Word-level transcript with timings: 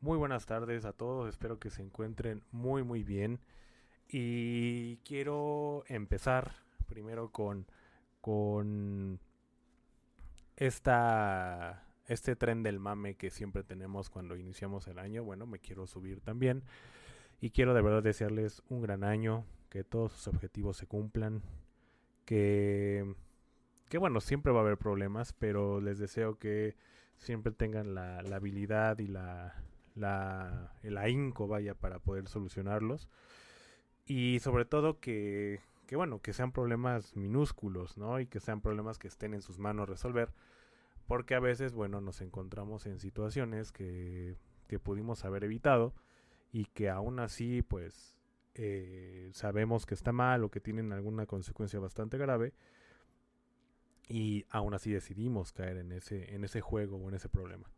Muy 0.00 0.16
buenas 0.16 0.46
tardes 0.46 0.84
a 0.84 0.92
todos, 0.92 1.28
espero 1.28 1.58
que 1.58 1.70
se 1.70 1.82
encuentren 1.82 2.44
muy 2.52 2.84
muy 2.84 3.02
bien. 3.02 3.40
Y 4.08 4.98
quiero 4.98 5.82
empezar 5.88 6.54
primero 6.86 7.32
con, 7.32 7.66
con 8.20 9.18
esta, 10.54 11.84
este 12.06 12.36
tren 12.36 12.62
del 12.62 12.78
mame 12.78 13.16
que 13.16 13.30
siempre 13.30 13.64
tenemos 13.64 14.08
cuando 14.08 14.36
iniciamos 14.36 14.86
el 14.86 15.00
año. 15.00 15.24
Bueno, 15.24 15.46
me 15.46 15.58
quiero 15.58 15.88
subir 15.88 16.20
también. 16.20 16.62
Y 17.40 17.50
quiero 17.50 17.74
de 17.74 17.82
verdad 17.82 18.04
desearles 18.04 18.62
un 18.68 18.80
gran 18.82 19.02
año, 19.02 19.44
que 19.68 19.82
todos 19.82 20.12
sus 20.12 20.28
objetivos 20.28 20.76
se 20.76 20.86
cumplan, 20.86 21.42
que, 22.24 23.16
que 23.88 23.98
bueno, 23.98 24.20
siempre 24.20 24.52
va 24.52 24.60
a 24.60 24.62
haber 24.62 24.78
problemas, 24.78 25.32
pero 25.32 25.80
les 25.80 25.98
deseo 25.98 26.38
que 26.38 26.76
siempre 27.16 27.52
tengan 27.52 27.96
la, 27.96 28.22
la 28.22 28.36
habilidad 28.36 28.98
y 29.00 29.08
la, 29.08 29.54
la, 29.98 30.72
el 30.82 30.98
ahínco, 30.98 31.48
vaya, 31.48 31.74
para 31.74 31.98
poder 31.98 32.28
solucionarlos. 32.28 33.08
Y 34.06 34.38
sobre 34.40 34.64
todo 34.64 35.00
que, 35.00 35.60
que, 35.86 35.96
bueno, 35.96 36.20
que 36.20 36.32
sean 36.32 36.52
problemas 36.52 37.16
minúsculos, 37.16 37.98
¿no? 37.98 38.20
Y 38.20 38.26
que 38.26 38.40
sean 38.40 38.60
problemas 38.60 38.98
que 38.98 39.08
estén 39.08 39.34
en 39.34 39.42
sus 39.42 39.58
manos 39.58 39.88
resolver. 39.88 40.32
Porque 41.06 41.34
a 41.34 41.40
veces, 41.40 41.72
bueno, 41.72 42.00
nos 42.00 42.20
encontramos 42.20 42.86
en 42.86 42.98
situaciones 42.98 43.72
que, 43.72 44.36
que 44.68 44.78
pudimos 44.78 45.24
haber 45.24 45.44
evitado 45.44 45.94
y 46.52 46.66
que 46.66 46.90
aún 46.90 47.18
así, 47.20 47.62
pues, 47.62 48.16
eh, 48.54 49.30
sabemos 49.32 49.86
que 49.86 49.94
está 49.94 50.12
mal 50.12 50.44
o 50.44 50.50
que 50.50 50.60
tienen 50.60 50.92
alguna 50.92 51.26
consecuencia 51.26 51.78
bastante 51.78 52.18
grave 52.18 52.52
y 54.08 54.46
aún 54.50 54.74
así 54.74 54.90
decidimos 54.90 55.52
caer 55.52 55.76
en 55.76 55.92
ese, 55.92 56.34
en 56.34 56.42
ese 56.44 56.60
juego 56.60 56.96
o 56.96 57.08
en 57.08 57.14
ese 57.14 57.28
problema. 57.28 57.70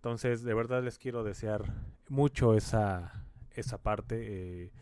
Entonces, 0.00 0.42
de 0.42 0.54
verdad 0.54 0.82
les 0.82 0.98
quiero 0.98 1.22
desear 1.22 1.64
mucho 2.08 2.54
esa, 2.54 3.26
esa 3.52 3.78
parte, 3.78 4.16
eh, 4.64 4.72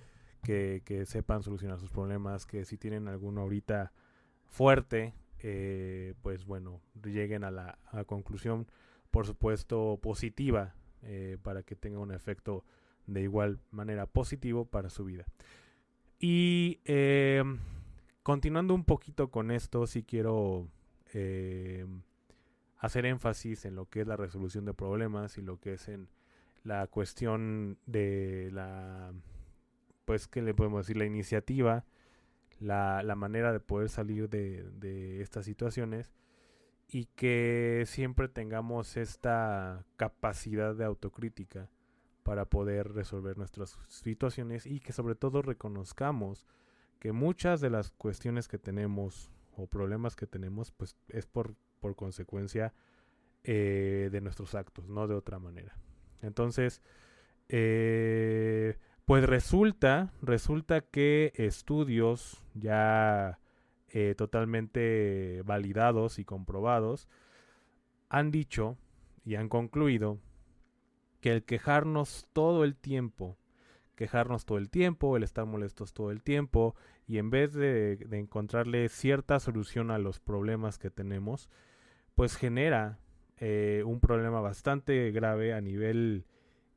que, 0.42 0.82
que, 0.84 1.04
sepan 1.06 1.42
solucionar 1.42 1.80
sus 1.80 1.90
problemas, 1.90 2.46
que 2.46 2.64
si 2.64 2.78
tienen 2.78 3.08
alguno 3.08 3.40
ahorita 3.40 3.92
fuerte, 4.46 5.14
eh, 5.40 6.14
pues 6.22 6.44
bueno, 6.44 6.80
lleguen 7.04 7.44
a 7.44 7.50
la, 7.50 7.78
conclusión, 8.06 8.66
por 9.10 9.26
supuesto, 9.26 9.98
positiva, 10.02 10.74
eh, 11.02 11.38
para 11.42 11.62
que 11.62 11.76
tenga 11.76 11.98
un 12.00 12.12
efecto 12.12 12.64
de 13.06 13.22
igual 13.22 13.60
manera 13.70 14.06
positivo 14.06 14.64
para 14.64 14.90
su 14.90 15.04
vida. 15.04 15.26
Y 16.18 16.80
eh, 16.84 17.42
continuando 18.22 18.74
un 18.74 18.84
poquito 18.84 19.30
con 19.30 19.50
esto, 19.50 19.86
sí 19.86 20.02
quiero 20.02 20.68
hacer 22.78 23.06
énfasis 23.06 23.64
en 23.64 23.74
lo 23.74 23.86
que 23.86 24.02
es 24.02 24.06
la 24.06 24.16
resolución 24.16 24.64
de 24.64 24.74
problemas 24.74 25.38
y 25.38 25.42
lo 25.42 25.58
que 25.60 25.74
es 25.74 25.88
en 25.88 26.08
la 26.64 26.86
cuestión 26.86 27.78
de 27.86 28.50
la, 28.52 29.12
pues, 30.04 30.28
¿qué 30.28 30.42
le 30.42 30.54
podemos 30.54 30.86
decir? 30.86 30.96
La 30.96 31.04
iniciativa, 31.04 31.84
la, 32.60 33.02
la 33.02 33.14
manera 33.14 33.52
de 33.52 33.60
poder 33.60 33.88
salir 33.88 34.28
de, 34.28 34.64
de 34.72 35.22
estas 35.22 35.44
situaciones 35.44 36.12
y 36.88 37.06
que 37.16 37.84
siempre 37.86 38.28
tengamos 38.28 38.96
esta 38.96 39.84
capacidad 39.96 40.74
de 40.74 40.84
autocrítica 40.84 41.68
para 42.22 42.46
poder 42.46 42.92
resolver 42.92 43.38
nuestras 43.38 43.78
situaciones 43.88 44.66
y 44.66 44.80
que 44.80 44.92
sobre 44.92 45.14
todo 45.14 45.42
reconozcamos 45.42 46.46
que 46.98 47.12
muchas 47.12 47.60
de 47.60 47.70
las 47.70 47.90
cuestiones 47.90 48.48
que 48.48 48.58
tenemos 48.58 49.30
o 49.56 49.66
problemas 49.66 50.16
que 50.16 50.26
tenemos 50.26 50.70
pues 50.72 50.96
es 51.08 51.26
por, 51.26 51.54
por 51.80 51.96
consecuencia 51.96 52.74
eh, 53.44 54.08
de 54.12 54.20
nuestros 54.20 54.54
actos, 54.54 54.88
no 54.88 55.06
de 55.06 55.14
otra 55.14 55.38
manera. 55.38 55.76
Entonces, 56.22 56.82
eh, 57.48 58.78
pues 59.04 59.24
resulta, 59.24 60.12
resulta 60.20 60.82
que 60.82 61.32
estudios 61.36 62.42
ya 62.54 63.38
eh, 63.88 64.14
totalmente 64.16 65.42
validados 65.46 66.18
y 66.18 66.24
comprobados 66.24 67.08
han 68.10 68.30
dicho 68.30 68.76
y 69.24 69.36
han 69.36 69.48
concluido 69.48 70.18
que 71.20 71.32
el 71.32 71.44
quejarnos 71.44 72.28
todo 72.32 72.64
el 72.64 72.76
tiempo, 72.76 73.38
quejarnos 73.94 74.44
todo 74.44 74.58
el 74.58 74.68
tiempo, 74.68 75.16
el 75.16 75.22
estar 75.22 75.46
molestos 75.46 75.92
todo 75.94 76.10
el 76.10 76.22
tiempo, 76.22 76.74
y 77.08 77.16
en 77.16 77.30
vez 77.30 77.54
de, 77.54 78.06
encontrarle 78.12 78.88
cierta 78.90 79.40
solución 79.40 79.90
a 79.90 79.98
los 79.98 80.20
problemas 80.20 80.78
que 80.78 80.90
tenemos, 80.90 81.48
pues 82.14 82.36
genera 82.36 82.98
eh, 83.38 83.82
un 83.86 83.98
problema 83.98 84.42
bastante 84.42 85.10
grave 85.10 85.54
a 85.54 85.62
nivel 85.62 86.26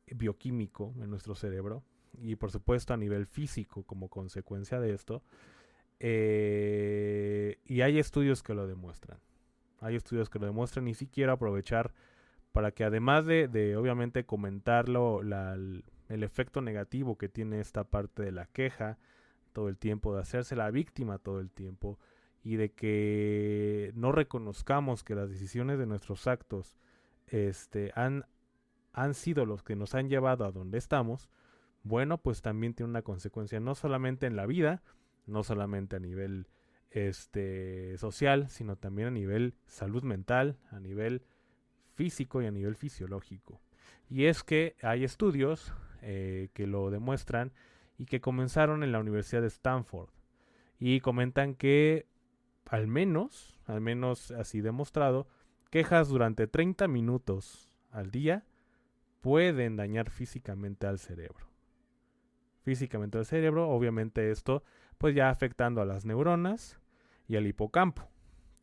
bioquímico 0.07 0.95
en 1.01 1.09
nuestro 1.09 1.35
cerebro 1.35 1.83
y 2.17 2.37
por 2.37 2.49
supuesto 2.49 2.93
a 2.93 2.97
nivel 2.97 3.25
físico 3.25 3.83
como 3.83 4.07
consecuencia 4.07 4.79
de 4.79 4.93
esto. 4.93 5.21
Eh, 5.99 7.57
y 7.65 7.81
hay 7.81 7.99
estudios 7.99 8.41
que 8.41 8.53
lo 8.53 8.67
demuestran. 8.67 9.19
Hay 9.81 9.95
estudios 9.95 10.29
que 10.29 10.39
lo 10.39 10.45
demuestran 10.45 10.87
y 10.87 10.93
si 10.93 11.07
quiero 11.07 11.33
aprovechar 11.33 11.93
para 12.53 12.71
que 12.71 12.85
además 12.85 13.25
de, 13.25 13.75
obviamente 13.75 14.25
comentarlo, 14.25 15.21
el 15.21 16.23
efecto 16.23 16.61
negativo 16.61 17.17
que 17.17 17.27
tiene 17.27 17.59
esta 17.59 17.83
parte 17.83 18.23
de 18.23 18.31
la 18.31 18.45
queja 18.45 18.97
todo 19.51 19.69
el 19.69 19.77
tiempo, 19.77 20.13
de 20.13 20.21
hacerse 20.21 20.55
la 20.55 20.71
víctima 20.71 21.17
todo 21.17 21.39
el 21.39 21.49
tiempo 21.51 21.99
y 22.43 22.55
de 22.55 22.71
que 22.71 23.91
no 23.95 24.11
reconozcamos 24.11 25.03
que 25.03 25.15
las 25.15 25.29
decisiones 25.29 25.77
de 25.77 25.85
nuestros 25.85 26.27
actos 26.27 26.77
este, 27.27 27.91
han, 27.95 28.25
han 28.93 29.13
sido 29.13 29.45
los 29.45 29.63
que 29.63 29.75
nos 29.75 29.95
han 29.95 30.09
llevado 30.09 30.45
a 30.45 30.51
donde 30.51 30.77
estamos, 30.77 31.29
bueno, 31.83 32.17
pues 32.19 32.41
también 32.41 32.73
tiene 32.73 32.89
una 32.89 33.01
consecuencia 33.01 33.59
no 33.59 33.75
solamente 33.75 34.25
en 34.25 34.35
la 34.35 34.45
vida, 34.45 34.83
no 35.25 35.43
solamente 35.43 35.95
a 35.95 35.99
nivel 35.99 36.47
este 36.91 37.97
social, 37.97 38.49
sino 38.49 38.75
también 38.75 39.07
a 39.07 39.11
nivel 39.11 39.55
salud 39.65 40.03
mental, 40.03 40.57
a 40.69 40.79
nivel 40.79 41.23
físico 41.93 42.41
y 42.41 42.45
a 42.45 42.51
nivel 42.51 42.75
fisiológico. 42.75 43.61
Y 44.09 44.25
es 44.25 44.43
que 44.43 44.75
hay 44.81 45.03
estudios 45.03 45.73
eh, 46.01 46.49
que 46.53 46.67
lo 46.67 46.91
demuestran 46.91 47.53
y 48.01 48.07
que 48.07 48.19
comenzaron 48.19 48.81
en 48.81 48.91
la 48.91 48.99
Universidad 48.99 49.41
de 49.41 49.47
Stanford. 49.47 50.09
Y 50.79 51.01
comentan 51.01 51.53
que 51.53 52.07
al 52.65 52.87
menos, 52.87 53.59
al 53.67 53.79
menos 53.79 54.31
así 54.31 54.59
demostrado, 54.59 55.27
quejas 55.69 56.09
durante 56.09 56.47
30 56.47 56.87
minutos 56.87 57.69
al 57.91 58.09
día 58.09 58.43
pueden 59.19 59.75
dañar 59.75 60.09
físicamente 60.09 60.87
al 60.87 60.97
cerebro. 60.97 61.45
Físicamente 62.63 63.19
al 63.19 63.27
cerebro, 63.27 63.69
obviamente 63.69 64.31
esto 64.31 64.63
pues 64.97 65.13
ya 65.13 65.29
afectando 65.29 65.79
a 65.79 65.85
las 65.85 66.03
neuronas 66.03 66.79
y 67.27 67.35
al 67.35 67.45
hipocampo 67.45 68.09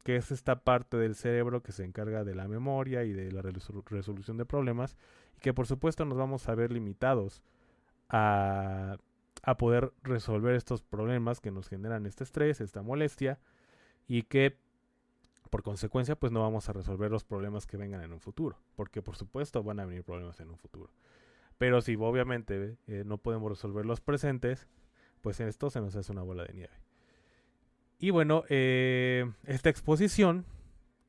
que 0.02 0.16
es 0.16 0.32
esta 0.32 0.64
parte 0.64 0.96
del 0.96 1.14
cerebro 1.14 1.62
que 1.62 1.70
se 1.70 1.84
encarga 1.84 2.24
de 2.24 2.34
la 2.34 2.48
memoria 2.48 3.04
y 3.04 3.12
de 3.12 3.30
la 3.30 3.42
resolución 3.42 4.38
de 4.38 4.46
problemas, 4.46 4.96
y 5.36 5.40
que 5.40 5.52
por 5.52 5.66
supuesto 5.66 6.06
nos 6.06 6.16
vamos 6.16 6.48
a 6.48 6.54
ver 6.54 6.72
limitados 6.72 7.42
a, 8.08 8.96
a 9.42 9.56
poder 9.56 9.92
resolver 10.02 10.54
estos 10.54 10.82
problemas 10.82 11.40
que 11.40 11.50
nos 11.50 11.68
generan 11.68 12.06
este 12.06 12.24
estrés, 12.24 12.60
esta 12.60 12.82
molestia, 12.82 13.38
y 14.06 14.22
que 14.22 14.58
por 15.50 15.62
consecuencia 15.62 16.16
pues 16.16 16.32
no 16.32 16.40
vamos 16.40 16.68
a 16.68 16.72
resolver 16.72 17.10
los 17.10 17.24
problemas 17.24 17.66
que 17.66 17.76
vengan 17.76 18.02
en 18.02 18.12
un 18.12 18.20
futuro, 18.20 18.58
porque 18.76 19.02
por 19.02 19.16
supuesto 19.16 19.62
van 19.62 19.80
a 19.80 19.86
venir 19.86 20.04
problemas 20.04 20.40
en 20.40 20.50
un 20.50 20.58
futuro. 20.58 20.90
Pero 21.56 21.80
si 21.80 21.96
obviamente 21.96 22.76
eh, 22.86 23.02
no 23.04 23.18
podemos 23.18 23.50
resolver 23.50 23.84
los 23.84 24.00
presentes, 24.00 24.68
pues 25.20 25.40
esto 25.40 25.70
se 25.70 25.80
nos 25.80 25.96
hace 25.96 26.12
una 26.12 26.22
bola 26.22 26.44
de 26.44 26.54
nieve. 26.54 26.74
Y 27.98 28.10
bueno, 28.10 28.44
eh, 28.48 29.30
esta 29.44 29.70
exposición 29.70 30.44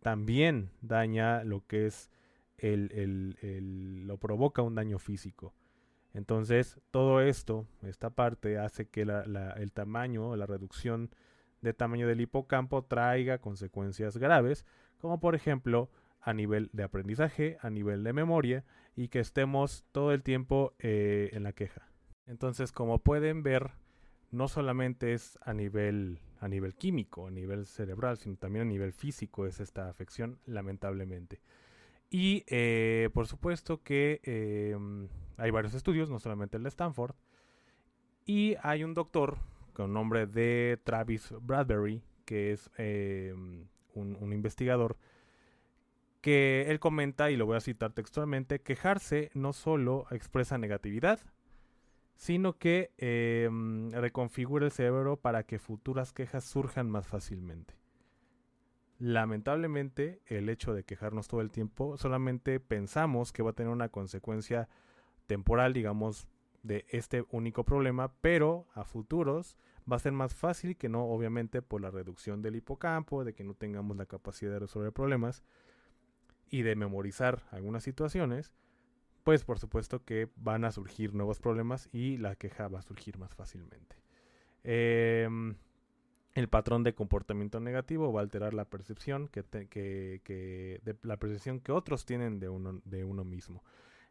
también 0.02 0.72
daña 0.82 1.44
lo 1.44 1.66
que 1.68 1.86
es 1.86 2.10
el, 2.58 2.92
el, 2.94 3.38
el, 3.42 4.08
lo 4.08 4.18
provoca 4.18 4.62
un 4.64 4.76
daño 4.76 4.98
físico. 4.98 5.54
Entonces, 6.14 6.80
todo 6.92 7.22
esto, 7.22 7.68
esta 7.84 8.10
parte, 8.10 8.58
hace 8.58 8.88
que 8.88 9.02
el 9.02 9.72
tamaño, 9.72 10.36
la 10.36 10.46
reducción 10.46 11.12
de 11.62 11.74
tamaño 11.74 12.08
del 12.08 12.22
hipocampo 12.22 12.84
traiga 12.84 13.40
consecuencias 13.40 14.18
graves, 14.18 14.66
como 14.98 15.20
por 15.20 15.36
ejemplo 15.36 15.90
a 16.22 16.34
nivel 16.34 16.70
de 16.74 16.84
aprendizaje, 16.84 17.58
a 17.62 17.70
nivel 17.70 18.04
de 18.04 18.14
memoria, 18.14 18.66
y 18.96 19.10
que 19.10 19.20
estemos 19.20 19.86
todo 19.92 20.12
el 20.12 20.24
tiempo 20.24 20.74
eh, 20.80 21.30
en 21.34 21.44
la 21.44 21.54
queja. 21.54 21.90
Entonces, 22.26 22.72
como 22.72 23.00
pueden 23.00 23.44
ver, 23.44 23.72
no 24.32 24.48
solamente 24.48 25.14
es 25.14 25.38
a 25.42 25.54
nivel 25.54 26.20
a 26.40 26.48
nivel 26.48 26.74
químico, 26.76 27.28
a 27.28 27.32
nivel 27.32 27.66
cerebral, 27.66 28.18
sino 28.18 28.38
también 28.38 28.64
a 28.68 28.70
nivel 28.70 28.94
físico 28.94 29.46
es 29.46 29.60
esta 29.60 29.90
afección, 29.90 30.40
lamentablemente. 30.46 31.42
Y 32.10 32.44
eh, 32.48 33.10
por 33.14 33.28
supuesto 33.28 33.84
que 33.84 34.20
eh, 34.24 34.76
hay 35.38 35.52
varios 35.52 35.74
estudios, 35.74 36.10
no 36.10 36.20
solamente 36.20 36.58
el 36.58 36.64
de 36.64 36.70
Stanford, 36.70 37.16
y 38.26 38.56
hay 38.62 38.84
un 38.84 38.94
doctor 38.94 39.38
con 39.74 39.94
nombre 39.94 40.26
de 40.28 40.80
Travis 40.84 41.34
Bradbury, 41.42 42.02
que 42.26 42.52
es 42.52 42.70
un, 42.78 43.68
un, 43.94 44.34
investigador, 44.34 44.98
que 46.22 46.66
él 46.68 46.80
comenta, 46.80 47.32
y 47.32 47.38
lo 47.38 47.46
voy 47.46 47.58
a 47.58 47.62
citar 47.62 47.94
textualmente, 47.94 48.62
quejarse 48.62 49.32
no 49.34 49.54
solo 49.54 50.06
expresa 50.12 50.58
negatividad, 50.58 51.20
sino 52.20 52.58
que 52.58 52.92
em, 52.98 53.92
reconfigura 53.92 54.66
el 54.66 54.74
cerebro 54.74 55.16
para 55.16 55.44
que 55.44 55.58
futuras 55.58 56.12
quejas 56.12 56.44
surjan 56.44 56.90
más 56.92 57.08
fácilmente. 57.08 57.79
Lamentablemente, 59.00 60.22
el 60.25 60.50
hecho 60.50 60.74
de 60.74 60.84
quejarnos 60.84 61.30
todo 61.30 61.40
el 61.40 61.51
tiempo, 61.51 61.98
solamente 61.98 62.60
pensamos 62.60 63.31
que 63.31 63.42
va 63.42 63.51
a 63.51 63.54
tener 63.54 63.72
una 63.72 63.90
consecuencia 63.90 64.68
temporal, 65.25 65.72
digamos, 65.74 66.28
de 66.63 66.86
este 66.90 67.25
único 67.31 67.63
problema, 67.63 68.12
pero 68.19 68.68
a 68.74 68.84
futuros 68.84 69.56
va 69.90 69.96
a 69.96 70.00
ser 70.00 70.12
más 70.12 70.36
fácil 70.36 70.75
que 70.75 70.90
no, 70.90 71.06
obviamente, 71.06 71.62
por 71.62 71.80
la 71.80 71.92
reducción 71.92 72.42
del 72.42 72.57
hipocampo, 72.57 73.24
de 73.24 73.34
que 73.34 73.46
no 73.46 73.54
tengamos 73.54 73.96
la 73.96 74.06
capacidad 74.06 74.51
de 74.51 74.60
resolver 74.60 74.92
problemas 74.92 75.44
y 76.50 76.63
de 76.63 76.75
memorizar 76.75 77.44
algunas 77.51 77.84
situaciones, 77.84 78.54
pues 79.24 79.46
por 79.46 79.60
supuesto 79.60 80.04
que 80.04 80.30
van 80.36 80.66
a 80.66 80.72
surgir 80.72 81.13
nuevos 81.13 81.40
problemas 81.40 81.88
y 81.94 82.18
la 82.18 82.36
queja 82.36 82.68
va 82.68 82.80
a 82.80 82.84
surgir 82.84 83.18
más 83.18 83.34
fácilmente. 83.34 83.96
Em, 84.63 85.56
el 86.36 86.48
patrón 86.48 86.84
de 86.84 86.94
comportamiento 86.94 87.60
negativo 87.60 88.14
va 88.14 88.22
a 88.22 88.24
alterar 88.24 88.54
la 88.54 88.66
percepción 88.66 89.28
que, 89.28 89.44
la 91.02 91.18
percepción 91.18 91.60
que 91.60 91.72
otros 91.72 92.06
tienen 92.06 92.40
de 92.40 92.50
uno, 92.50 92.81
de 92.86 93.04
uno 93.04 93.24
mismo. 93.24 93.64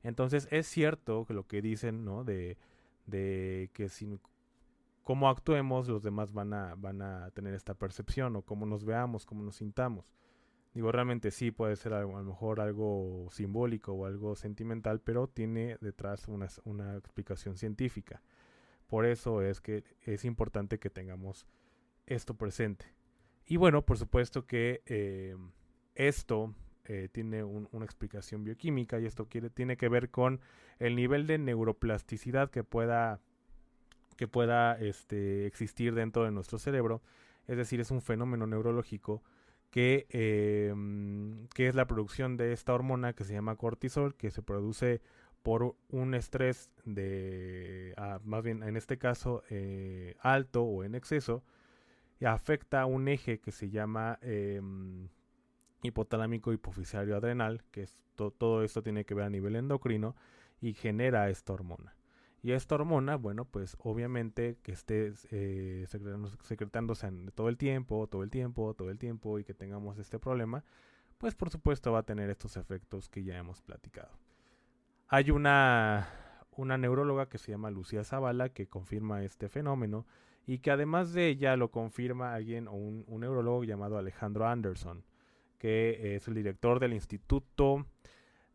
Entonces 0.02 0.48
es 0.50 0.66
cierto 0.66 1.24
que 1.26 1.34
lo 1.34 1.46
que 1.46 1.62
dicen, 1.62 2.04
¿no? 2.04 2.24
De, 2.24 2.56
de 3.06 3.70
que 3.72 3.88
sin 3.88 4.20
cómo 5.02 5.28
actuemos 5.28 5.88
los 5.88 6.02
demás 6.02 6.32
van 6.32 6.52
a, 6.52 6.74
van 6.74 7.00
a 7.02 7.30
tener 7.30 7.54
esta 7.54 7.74
percepción 7.74 8.36
o 8.36 8.42
cómo 8.42 8.66
nos 8.66 8.84
veamos, 8.84 9.24
cómo 9.24 9.42
nos 9.42 9.56
sintamos. 9.56 10.12
Digo, 10.74 10.92
realmente 10.92 11.30
sí 11.30 11.50
puede 11.50 11.76
ser 11.76 11.94
a 11.94 12.02
lo 12.02 12.22
mejor 12.22 12.60
algo 12.60 13.26
simbólico 13.30 13.92
o 13.92 14.06
algo 14.06 14.36
sentimental, 14.36 15.00
pero 15.00 15.26
tiene 15.26 15.78
detrás 15.80 16.28
una, 16.28 16.48
una 16.64 16.96
explicación 16.96 17.56
científica. 17.56 18.22
Por 18.86 19.06
eso 19.06 19.42
es 19.42 19.60
que 19.60 19.82
es 20.02 20.24
importante 20.24 20.78
que 20.78 20.90
tengamos 20.90 21.46
esto 22.08 22.34
presente. 22.34 22.86
Y 23.46 23.56
bueno, 23.56 23.84
por 23.84 23.98
supuesto 23.98 24.46
que 24.46 24.82
eh, 24.86 25.36
esto 25.94 26.54
eh, 26.84 27.08
tiene 27.12 27.44
una 27.44 27.84
explicación 27.84 28.44
bioquímica 28.44 28.98
y 28.98 29.06
esto 29.06 29.26
tiene 29.54 29.76
que 29.76 29.88
ver 29.88 30.10
con 30.10 30.40
el 30.78 30.96
nivel 30.96 31.26
de 31.26 31.38
neuroplasticidad 31.38 32.50
que 32.50 32.64
pueda, 32.64 33.20
que 34.16 34.28
pueda 34.28 34.78
este, 34.78 35.46
existir 35.46 35.94
dentro 35.94 36.24
de 36.24 36.30
nuestro 36.30 36.58
cerebro. 36.58 37.02
Es 37.46 37.56
decir, 37.56 37.80
es 37.80 37.90
un 37.90 38.02
fenómeno 38.02 38.46
neurológico 38.46 39.22
que, 39.70 40.06
em, 40.10 41.46
que 41.48 41.68
es 41.68 41.74
la 41.74 41.86
producción 41.86 42.36
de 42.36 42.52
esta 42.52 42.74
hormona 42.74 43.12
que 43.12 43.24
se 43.24 43.34
llama 43.34 43.56
cortisol, 43.56 44.14
que 44.14 44.30
se 44.30 44.42
produce 44.42 45.00
por 45.42 45.76
un 45.88 46.14
estrés 46.14 46.70
de, 46.84 47.94
ah, 47.96 48.20
más 48.24 48.42
bien 48.42 48.62
en 48.62 48.76
este 48.76 48.98
caso, 48.98 49.42
eh, 49.50 50.16
alto 50.20 50.62
o 50.64 50.84
en 50.84 50.94
exceso, 50.94 51.44
afecta 52.24 52.86
un 52.86 53.08
eje 53.08 53.40
que 53.40 53.52
se 53.52 53.70
llama 53.70 54.18
em, 54.22 55.08
hipotalámico 55.82 56.52
hipoficiario 56.52 57.16
adrenal, 57.16 57.62
que 57.70 57.82
es 57.82 57.98
todo 58.14 58.64
esto 58.64 58.82
tiene 58.82 59.04
que 59.04 59.14
ver 59.14 59.26
a 59.26 59.30
nivel 59.30 59.54
endocrino, 59.54 60.16
y 60.60 60.74
genera 60.74 61.30
esta 61.30 61.52
hormona. 61.52 61.94
Y 62.42 62.52
esta 62.52 62.76
hormona, 62.76 63.16
bueno, 63.16 63.44
pues 63.44 63.76
obviamente 63.80 64.58
que 64.62 64.72
esté 64.72 65.12
eh, 65.30 65.86
secretándose 66.42 67.10
todo 67.34 67.48
el 67.48 67.56
tiempo, 67.56 68.06
todo 68.06 68.22
el 68.22 68.30
tiempo, 68.30 68.74
todo 68.74 68.90
el 68.90 68.98
tiempo 68.98 69.38
y 69.38 69.44
que 69.44 69.54
tengamos 69.54 69.98
este 69.98 70.18
problema, 70.18 70.64
pues 71.18 71.34
por 71.34 71.50
supuesto 71.50 71.92
va 71.92 72.00
a 72.00 72.04
tener 72.04 72.30
estos 72.30 72.56
efectos 72.56 73.08
que 73.08 73.24
ya 73.24 73.36
hemos 73.36 73.60
platicado. 73.60 74.10
Hay 75.08 75.30
una, 75.30 76.08
una 76.52 76.78
neuróloga 76.78 77.28
que 77.28 77.38
se 77.38 77.50
llama 77.50 77.70
Lucía 77.70 78.04
Zavala 78.04 78.50
que 78.50 78.68
confirma 78.68 79.24
este 79.24 79.48
fenómeno 79.48 80.06
y 80.48 80.60
que 80.60 80.70
además 80.70 81.12
de 81.12 81.28
ella 81.28 81.56
lo 81.58 81.70
confirma 81.70 82.32
alguien 82.32 82.68
o 82.68 82.72
un, 82.72 83.04
neurólogo 83.06 83.64
llamado 83.64 83.98
Alejandro 83.98 84.48
Anderson, 84.48 85.04
que 85.58 86.16
es 86.16 86.26
el 86.26 86.32
director 86.32 86.80
del 86.80 86.94
Instituto 86.94 87.86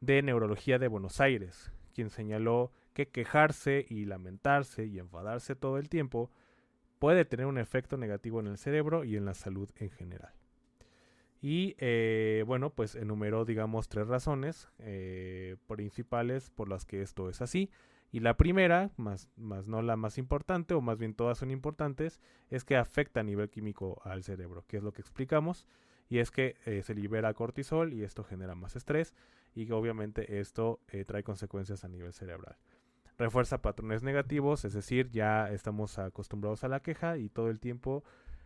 de 0.01 0.23
Neurología 0.23 0.79
de 0.79 0.87
Buenos 0.87 1.21
Aires, 1.21 1.71
quien 1.93 2.09
señaló 2.09 2.71
que 2.95 3.09
quejarse 3.09 3.85
y 3.87 4.05
lamentarse 4.05 4.87
y 4.87 4.97
enfadarse 4.97 5.55
todo 5.55 5.77
el 5.77 5.87
tiempo 5.87 6.31
puede 6.97 7.25
tener 7.25 7.45
un 7.45 7.59
efecto 7.59 7.95
negativo 7.95 8.39
en 8.39 8.47
el 8.47 8.57
cerebro 8.57 9.03
y 9.03 9.15
en 9.15 9.25
la 9.25 9.35
salud 9.35 9.69
en 9.75 9.91
general. 9.91 10.33
Y 11.43 11.75
eh, 11.77 12.43
bueno, 12.47 12.71
pues 12.71 12.95
enumeró, 12.95 13.45
digamos, 13.45 13.87
tres 13.87 14.07
razones 14.07 14.67
eh, 14.79 15.57
principales 15.67 16.49
por 16.49 16.69
las 16.69 16.85
que 16.85 17.03
esto 17.03 17.29
es 17.29 17.39
así. 17.43 17.69
Y 18.13 18.21
la 18.21 18.37
primera, 18.37 18.91
más, 18.95 19.27
no 19.35 19.81
la 19.81 19.97
más 19.97 20.17
importante, 20.17 20.73
o 20.73 20.79
más 20.79 20.97
bien 20.97 21.13
todas 21.13 21.37
son 21.39 21.51
importantes, 21.51 22.21
es 22.49 22.63
que 22.63 22.77
afecta 22.77 23.19
a 23.19 23.23
nivel 23.23 23.49
químico 23.49 24.01
al 24.05 24.23
cerebro, 24.23 24.63
que 24.65 24.77
es 24.77 24.83
lo 24.83 24.93
que 24.93 25.01
explicamos. 25.01 25.67
Y 26.07 26.19
es 26.19 26.31
que 26.31 26.55
eh, 26.65 26.81
se 26.83 26.93
libera 26.93 27.33
cortisol 27.33 27.91
y 27.91 28.03
esto 28.03 28.23
genera 28.23 28.55
más 28.55 28.77
estrés 28.77 29.13
y 29.55 29.65
que 29.65 29.73
obviamente 29.73 30.39
esto 30.39 30.79
trae 31.07 31.23
consecuencias 31.23 31.83
a 31.83 31.87
nivel 31.89 32.13
cerebral 32.13 32.55
refuerza 33.17 33.61
patrones 33.61 34.01
negativos, 34.01 34.65
es 34.65 34.73
decir, 34.73 35.09
ya 35.11 35.51
estamos 35.51 35.99
acostumbrados 35.99 36.63
a 36.63 36.67
la 36.67 36.81
queja 36.81 37.17
y 37.17 37.29
todo 37.29 37.49
el 37.49 37.59
tiempo 37.59 38.03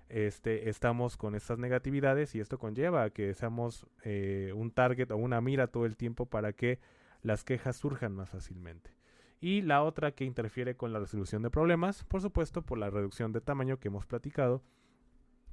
este, 0.10 0.70
estamos 0.70 1.18
con 1.18 1.36
estas 1.36 1.58
negatividades 1.58 2.34
y 2.36 2.40
esto 2.40 2.58
conlleva 2.58 3.04
a 3.04 3.10
que 3.10 3.34
seamos 3.34 3.86
eh, 4.04 4.54
un 4.56 4.72
target 4.72 5.12
o 5.12 5.18
una 5.18 5.42
mira 5.42 5.68
todo 5.68 5.86
el 5.86 5.98
tiempo 5.98 6.26
para 6.26 6.54
que 6.54 6.80
las 7.22 7.44
quejas 7.44 7.76
surjan 7.76 8.14
más 8.14 8.30
fácilmente. 8.30 8.97
Y 9.40 9.62
la 9.62 9.84
otra 9.84 10.12
que 10.12 10.26
interfiere 10.26 10.76
con 10.76 10.94
la 10.94 11.00
resolución 11.00 11.44
de 11.44 11.50
problemas, 11.50 12.04
por 12.06 12.22
supuesto, 12.22 12.64
por 12.64 12.78
la 12.78 12.90
reducción 12.90 13.32
de 13.32 13.42
tamaño 13.42 13.80
que 13.80 13.90
hemos 13.90 14.06
platicado 14.06 14.64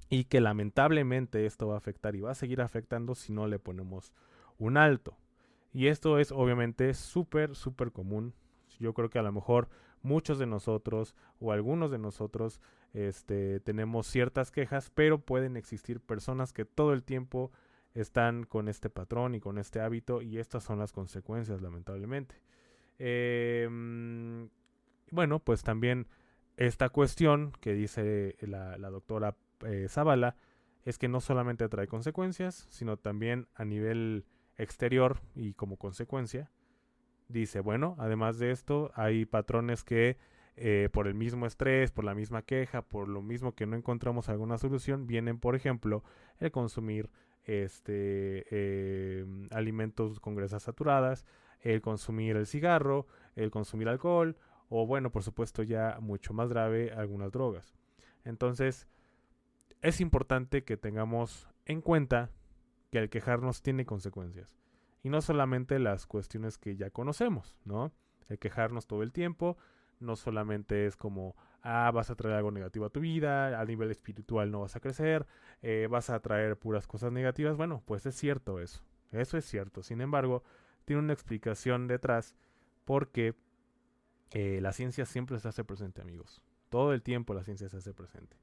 y 0.08 0.24
que 0.24 0.40
lamentablemente 0.40 1.46
esto 1.46 1.68
va 1.68 1.74
a 1.74 1.78
afectar 1.78 2.14
y 2.14 2.20
va 2.20 2.30
a 2.30 2.34
seguir 2.34 2.60
afectando 2.60 3.14
si 3.14 3.32
no 3.32 3.46
le 3.46 3.58
ponemos 3.58 4.14
un 4.58 4.76
alto. 4.76 5.16
Y 5.72 5.88
esto 5.88 6.18
es 6.18 6.32
obviamente 6.32 6.94
súper, 6.94 7.54
súper 7.56 7.92
común 7.92 8.34
yo 8.78 8.94
creo 8.94 9.10
que 9.10 9.18
a 9.18 9.22
lo 9.22 9.32
mejor 9.32 9.68
muchos 10.02 10.38
de 10.38 10.46
nosotros 10.46 11.14
o 11.40 11.52
algunos 11.52 11.90
de 11.90 11.98
nosotros 11.98 12.60
este, 12.92 13.60
tenemos 13.60 14.06
ciertas 14.06 14.50
quejas, 14.50 14.90
pero 14.90 15.18
pueden 15.18 15.56
existir 15.56 16.00
personas 16.00 16.52
que 16.52 16.64
todo 16.64 16.92
el 16.92 17.02
tiempo 17.02 17.50
están 17.94 18.44
con 18.44 18.68
este 18.68 18.90
patrón 18.90 19.34
y 19.34 19.40
con 19.40 19.58
este 19.58 19.80
hábito 19.80 20.20
y 20.22 20.38
estas 20.38 20.64
son 20.64 20.78
las 20.78 20.92
consecuencias 20.92 21.62
lamentablemente. 21.62 22.36
Em, 22.98 24.48
bueno, 25.10 25.38
pues 25.40 25.62
también 25.62 26.06
esta 26.56 26.88
cuestión 26.88 27.52
que 27.60 27.74
dice 27.74 28.36
la, 28.40 28.76
doctora 28.90 29.36
eh, 29.64 29.86
Zavala 29.88 30.36
es 30.84 30.98
que 30.98 31.08
no 31.08 31.20
solamente 31.20 31.68
trae 31.68 31.86
consecuencias, 31.86 32.66
sino 32.70 32.96
también 32.96 33.48
a 33.54 33.64
nivel 33.64 34.24
exterior 34.56 35.20
y 35.34 35.54
como 35.54 35.76
consecuencia 35.76 36.50
dice, 37.28 37.60
bueno, 37.60 37.96
además 37.98 38.38
de 38.38 38.50
esto, 38.50 38.90
hay 38.94 39.24
patrones 39.24 39.82
que 39.82 40.18
eh, 40.56 40.88
por 40.92 41.08
el 41.08 41.14
mismo 41.14 41.46
estrés, 41.46 41.90
por 41.90 42.04
la 42.04 42.14
misma 42.14 42.42
queja, 42.42 42.82
por 42.82 43.08
lo 43.08 43.22
mismo 43.22 43.54
que 43.54 43.66
no 43.66 43.76
encontramos 43.76 44.28
alguna 44.28 44.58
solución, 44.58 45.06
vienen, 45.06 45.38
por 45.40 45.56
ejemplo, 45.56 46.04
el 46.38 46.52
consumir 46.52 47.10
este, 47.44 48.46
eh, 48.50 49.26
alimentos 49.50 50.20
con 50.20 50.34
grasas 50.34 50.62
saturadas, 50.62 51.26
el 51.64 51.80
consumir 51.80 52.36
el 52.36 52.46
cigarro, 52.46 53.06
el 53.34 53.50
consumir 53.50 53.88
alcohol, 53.88 54.36
o 54.68 54.86
bueno, 54.86 55.10
por 55.10 55.22
supuesto 55.22 55.62
ya 55.62 55.98
mucho 56.00 56.32
más 56.32 56.48
grave, 56.48 56.92
algunas 56.92 57.32
drogas. 57.32 57.74
Entonces, 58.24 58.86
es 59.82 60.00
importante 60.00 60.64
que 60.64 60.76
tengamos 60.76 61.48
en 61.66 61.80
cuenta 61.80 62.30
que 62.90 62.98
el 62.98 63.10
quejarnos 63.10 63.62
tiene 63.62 63.84
consecuencias. 63.84 64.56
Y 65.02 65.08
no 65.08 65.20
solamente 65.20 65.78
las 65.78 66.06
cuestiones 66.06 66.58
que 66.58 66.76
ya 66.76 66.90
conocemos, 66.90 67.58
¿no? 67.64 67.92
El 68.28 68.38
quejarnos 68.38 68.86
todo 68.86 69.02
el 69.02 69.12
tiempo, 69.12 69.58
no 70.00 70.16
solamente 70.16 70.86
es 70.86 70.96
como, 70.96 71.34
ah, 71.62 71.90
vas 71.92 72.10
a 72.10 72.14
traer 72.14 72.36
algo 72.36 72.50
negativo 72.50 72.86
a 72.86 72.90
tu 72.90 73.00
vida, 73.00 73.58
a 73.60 73.64
nivel 73.64 73.90
espiritual 73.90 74.50
no 74.50 74.60
vas 74.60 74.76
a 74.76 74.80
crecer, 74.80 75.26
eh, 75.62 75.88
vas 75.90 76.10
a 76.10 76.20
traer 76.20 76.58
puras 76.58 76.86
cosas 76.86 77.12
negativas. 77.12 77.56
Bueno, 77.56 77.82
pues 77.84 78.06
es 78.06 78.14
cierto 78.14 78.60
eso, 78.60 78.82
eso 79.12 79.36
es 79.36 79.44
cierto. 79.44 79.82
Sin 79.82 80.00
embargo, 80.00 80.42
tiene 80.84 81.02
una 81.02 81.12
explicación 81.12 81.86
detrás 81.88 82.36
porque 82.84 83.34
eh, 84.30 84.60
la 84.60 84.72
ciencia 84.72 85.06
siempre 85.06 85.38
se 85.38 85.48
hace 85.48 85.64
presente, 85.64 86.02
amigos. 86.02 86.42
Todo 86.68 86.92
el 86.92 87.02
tiempo 87.02 87.34
la 87.34 87.44
ciencia 87.44 87.68
se 87.68 87.76
hace 87.76 87.94
presente. 87.94 88.36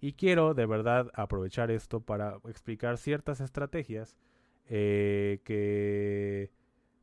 Y 0.00 0.14
quiero 0.14 0.54
de 0.54 0.66
verdad 0.66 1.10
aprovechar 1.14 1.70
esto 1.70 2.00
para 2.00 2.38
explicar 2.48 2.98
ciertas 2.98 3.40
estrategias 3.40 4.16
eh, 4.66 5.40
que, 5.44 6.50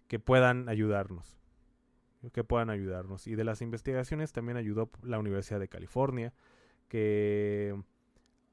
que 0.08 0.20
puedan 0.20 0.70
ayudarnos. 0.70 1.38
Que 2.34 2.44
puedan 2.44 2.70
ayudarnos. 2.70 3.27
Y 3.27 3.36
de 3.36 3.44
las 3.44 3.62
investigaciones 3.62 4.34
también 4.34 4.58
ayudó 4.58 4.89
la 5.03 5.20
Universidad 5.20 5.60
de 5.60 5.67
California, 5.67 6.34
que 6.88 7.75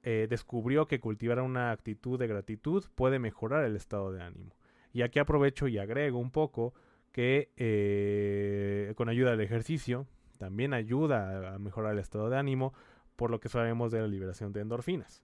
eh, 0.02 0.26
descubrió 0.28 0.86
que 0.86 1.00
cultivar 1.00 1.40
una 1.40 1.70
actitud 1.70 2.18
de 2.18 2.26
gratitud 2.26 2.84
puede 2.94 3.18
mejorar 3.18 3.64
el 3.64 3.76
estado 3.76 4.12
de 4.12 4.22
ánimo. 4.22 4.54
Y 4.94 5.02
aquí 5.02 5.18
aprovecho 5.18 5.68
y 5.68 5.76
agrego 5.76 6.18
un 6.18 6.30
poco 6.30 6.72
que 7.12 7.52
eh, 7.56 8.94
con 8.96 9.10
ayuda 9.10 9.32
del 9.32 9.42
ejercicio 9.42 10.06
también 10.38 10.72
ayuda 10.72 11.54
a 11.54 11.58
mejorar 11.58 11.92
el 11.92 11.98
estado 11.98 12.30
de 12.30 12.38
ánimo, 12.38 12.72
por 13.16 13.30
lo 13.30 13.40
que 13.40 13.48
sabemos 13.48 13.92
de 13.92 14.00
la 14.00 14.06
liberación 14.06 14.52
de 14.52 14.60
endorfinas. 14.60 15.22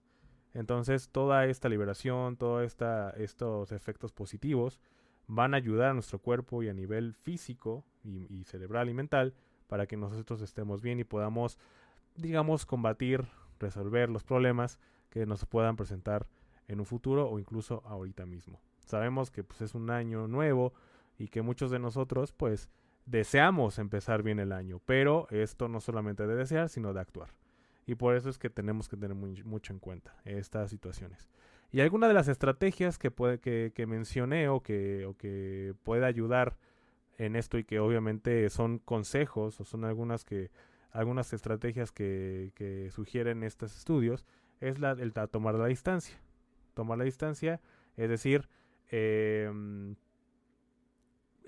Entonces, 0.53 1.09
toda 1.09 1.45
esta 1.45 1.69
liberación, 1.69 2.35
todos 2.37 2.75
estos 3.17 3.71
efectos 3.71 4.11
positivos 4.11 4.79
van 5.27 5.53
a 5.53 5.57
ayudar 5.57 5.91
a 5.91 5.93
nuestro 5.93 6.19
cuerpo 6.19 6.63
y 6.63 6.69
a 6.69 6.73
nivel 6.73 7.13
físico 7.13 7.85
y, 8.03 8.43
cerebral 8.43 8.89
y 8.89 8.93
mental 8.93 9.33
para 9.67 9.87
que 9.87 9.95
nosotros 9.95 10.41
estemos 10.41 10.81
bien 10.81 10.99
y 10.99 11.05
podamos, 11.05 11.57
digamos, 12.15 12.65
combatir, 12.65 13.25
resolver 13.59 14.09
los 14.09 14.23
problemas 14.23 14.79
que 15.09 15.25
nos 15.25 15.45
puedan 15.45 15.77
presentar 15.77 16.27
en 16.67 16.79
un 16.79 16.85
futuro 16.85 17.29
o 17.29 17.39
incluso 17.39 17.81
ahorita 17.85 18.25
mismo. 18.25 18.59
Sabemos 18.91 19.31
que 19.31 19.43
pues, 19.43 19.61
es 19.61 19.73
un 19.73 19.89
año 19.89 20.27
nuevo 20.27 20.73
y 21.17 21.29
que 21.29 21.41
muchos 21.41 21.71
de 21.71 21.79
nosotros 21.79 22.33
pues 22.33 22.69
deseamos 23.05 23.79
empezar 23.79 24.21
bien 24.21 24.39
el 24.39 24.51
año, 24.51 24.81
pero 24.85 25.27
esto 25.31 25.69
no 25.69 25.79
solamente 25.79 26.27
de 26.27 26.35
desear, 26.35 26.67
sino 26.67 26.93
de 26.93 26.99
actuar. 26.99 27.29
Y 27.85 27.95
por 27.95 28.15
eso 28.15 28.29
es 28.29 28.37
que 28.37 28.49
tenemos 28.49 28.89
que 28.89 28.97
tener 28.97 29.15
mucho 29.15 29.71
en 29.73 29.79
cuenta 29.79 30.15
estas 30.25 30.69
situaciones. 30.69 31.29
Y 31.71 31.79
alguna 31.79 32.09
de 32.09 32.13
las 32.13 32.27
estrategias 32.27 32.97
que, 32.97 33.11
puede, 33.11 33.39
que, 33.39 33.85
mencioné 33.87 34.49
o 34.49 34.61
que, 34.61 35.05
o 35.05 35.15
que 35.15 35.73
puede 35.83 36.05
ayudar 36.05 36.57
en 37.17 37.37
esto 37.37 37.57
y 37.57 37.63
que 37.63 37.79
obviamente 37.79 38.49
son 38.49 38.79
consejos 38.79 39.59
o 39.61 39.63
son 39.63 39.85
algunas 39.85 40.25
que 40.25 40.51
algunas 40.91 41.31
estrategias 41.31 41.93
que, 41.93 42.89
sugieren 42.93 43.43
estos 43.43 43.77
estudios 43.77 44.25
es 44.59 44.79
la, 44.79 44.91
el 44.91 45.13
tomar 45.13 45.55
la 45.55 45.67
distancia. 45.67 46.17
Tomar 46.73 46.97
la 46.97 47.05
distancia, 47.05 47.61
es 47.95 48.09
decir, 48.09 48.49
eh, 48.91 49.51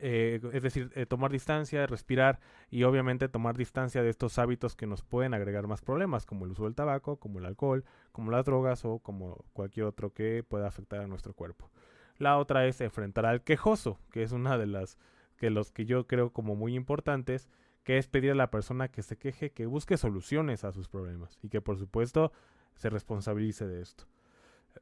eh, 0.06 0.42
es 0.52 0.62
decir, 0.62 0.92
eh, 0.96 1.06
tomar 1.06 1.32
distancia, 1.32 1.88
respirar 1.88 2.42
y 2.70 2.84
obviamente 2.84 3.30
tomar 3.30 3.56
distancia 3.56 4.04
de 4.04 4.10
estos 4.10 4.38
hábitos 4.38 4.76
que 4.76 4.86
nos 4.86 5.02
pueden 5.02 5.34
agregar 5.34 5.66
más 5.68 5.82
problemas, 5.82 6.26
como 6.26 6.44
el 6.44 6.52
uso 6.52 6.66
del 6.66 6.76
tabaco, 6.76 7.22
como 7.22 7.40
el 7.40 7.46
alcohol, 7.46 7.86
como 8.12 8.30
las 8.30 8.44
drogas 8.44 8.84
o 8.84 9.00
como 9.00 9.46
cualquier 9.54 9.86
otro 9.86 10.14
que 10.14 10.44
pueda 10.44 10.68
afectar 10.68 11.00
a 11.00 11.08
nuestro 11.08 11.34
cuerpo. 11.34 11.72
La 12.18 12.38
otra 12.38 12.66
es 12.68 12.82
enfrentar 12.82 13.26
al 13.26 13.44
quejoso, 13.44 13.98
que 14.12 14.24
es 14.24 14.34
una 14.34 14.58
de 14.58 14.66
las 14.66 14.98
que 15.38 15.50
los 15.50 15.72
que 15.72 15.86
yo 15.86 16.06
creo 16.06 16.34
como 16.34 16.56
muy 16.56 16.76
importantes, 16.76 17.48
que 17.86 17.98
es 17.98 18.08
pedir 18.10 18.32
a 18.32 18.36
la 18.36 18.52
persona 18.52 18.90
que 18.90 19.04
se 19.04 19.18
queje 19.18 19.52
que 19.52 19.68
busque 19.68 19.96
soluciones 19.96 20.66
a 20.66 20.74
sus 20.74 20.90
problemas 20.90 21.40
y 21.42 21.48
que 21.48 21.62
por 21.62 21.78
supuesto 21.78 22.34
se 22.76 22.90
responsabilice 22.90 23.68
de 23.68 23.82
esto. 23.82 24.04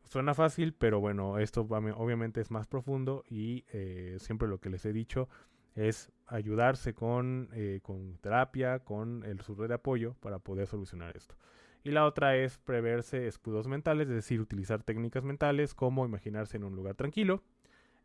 Suena 0.03 0.33
fácil, 0.33 0.73
pero 0.73 0.99
bueno, 0.99 1.37
esto 1.39 1.61
obviamente 1.61 2.41
es 2.41 2.51
más 2.51 2.67
profundo 2.67 3.23
y 3.29 3.65
eh, 3.71 4.17
siempre 4.19 4.47
lo 4.47 4.59
que 4.59 4.69
les 4.69 4.85
he 4.85 4.93
dicho 4.93 5.29
es 5.75 6.11
ayudarse 6.27 6.93
con, 6.93 7.49
eh, 7.53 7.79
con 7.81 8.17
terapia, 8.17 8.79
con 8.79 9.23
el, 9.23 9.41
su 9.41 9.55
red 9.55 9.69
de 9.69 9.75
apoyo 9.75 10.15
para 10.19 10.39
poder 10.39 10.67
solucionar 10.67 11.15
esto. 11.15 11.35
Y 11.83 11.91
la 11.91 12.05
otra 12.05 12.35
es 12.35 12.57
preverse 12.57 13.27
escudos 13.27 13.67
mentales, 13.67 14.07
es 14.07 14.15
decir, 14.15 14.39
utilizar 14.39 14.83
técnicas 14.83 15.23
mentales 15.23 15.73
como 15.73 16.05
imaginarse 16.05 16.57
en 16.57 16.63
un 16.63 16.75
lugar 16.75 16.95
tranquilo, 16.95 17.41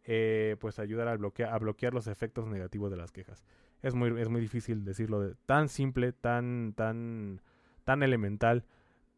eh, 0.05 0.57
pues 0.61 0.79
ayudar 0.79 1.09
a 1.09 1.17
bloquear, 1.17 1.53
a 1.53 1.59
bloquear 1.59 1.93
los 1.93 2.07
efectos 2.07 2.47
negativos 2.47 2.91
de 2.91 2.97
las 2.97 3.13
quejas. 3.13 3.45
Es 3.83 3.95
muy, 3.95 4.19
es 4.21 4.29
muy 4.29 4.41
difícil 4.41 4.85
decirlo 4.85 5.21
de, 5.21 5.35
tan 5.47 5.69
simple, 5.69 6.13
tan, 6.13 6.73
tan, 6.75 7.43
tan 7.85 8.03
elemental, 8.03 8.65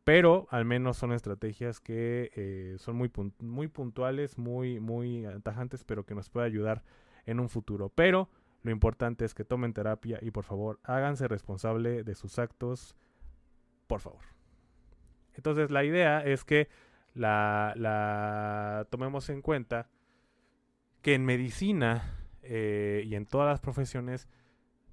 pero 0.08 0.48
al 0.48 0.64
menos 0.64 0.96
son 0.96 1.12
estrategias 1.12 1.80
que 1.80 2.30
eh, 2.34 2.76
son 2.78 2.96
muy, 2.96 3.12
muy 3.40 3.68
puntuales, 3.68 4.38
muy, 4.38 4.80
muy 4.80 5.26
atajantes, 5.26 5.84
pero 5.84 6.06
que 6.06 6.14
nos 6.14 6.30
puede 6.30 6.46
ayudar 6.46 6.82
en 7.26 7.40
un 7.40 7.50
futuro. 7.50 7.90
Pero 7.90 8.30
lo 8.62 8.70
importante 8.70 9.26
es 9.26 9.34
que 9.34 9.44
tomen 9.44 9.74
terapia 9.74 10.18
y 10.22 10.30
por 10.30 10.44
favor 10.44 10.80
háganse 10.82 11.28
responsable 11.28 12.04
de 12.04 12.14
sus 12.14 12.38
actos, 12.38 12.96
por 13.86 14.00
favor. 14.00 14.22
Entonces 15.34 15.70
la 15.70 15.84
idea 15.84 16.24
es 16.24 16.42
que 16.42 16.70
la, 17.12 17.74
la 17.76 18.86
tomemos 18.88 19.28
en 19.28 19.42
cuenta 19.42 19.90
que 21.02 21.12
en 21.12 21.26
medicina 21.26 22.16
eh, 22.42 23.02
y 23.04 23.14
en 23.14 23.26
todas 23.26 23.46
las 23.46 23.60
profesiones, 23.60 24.26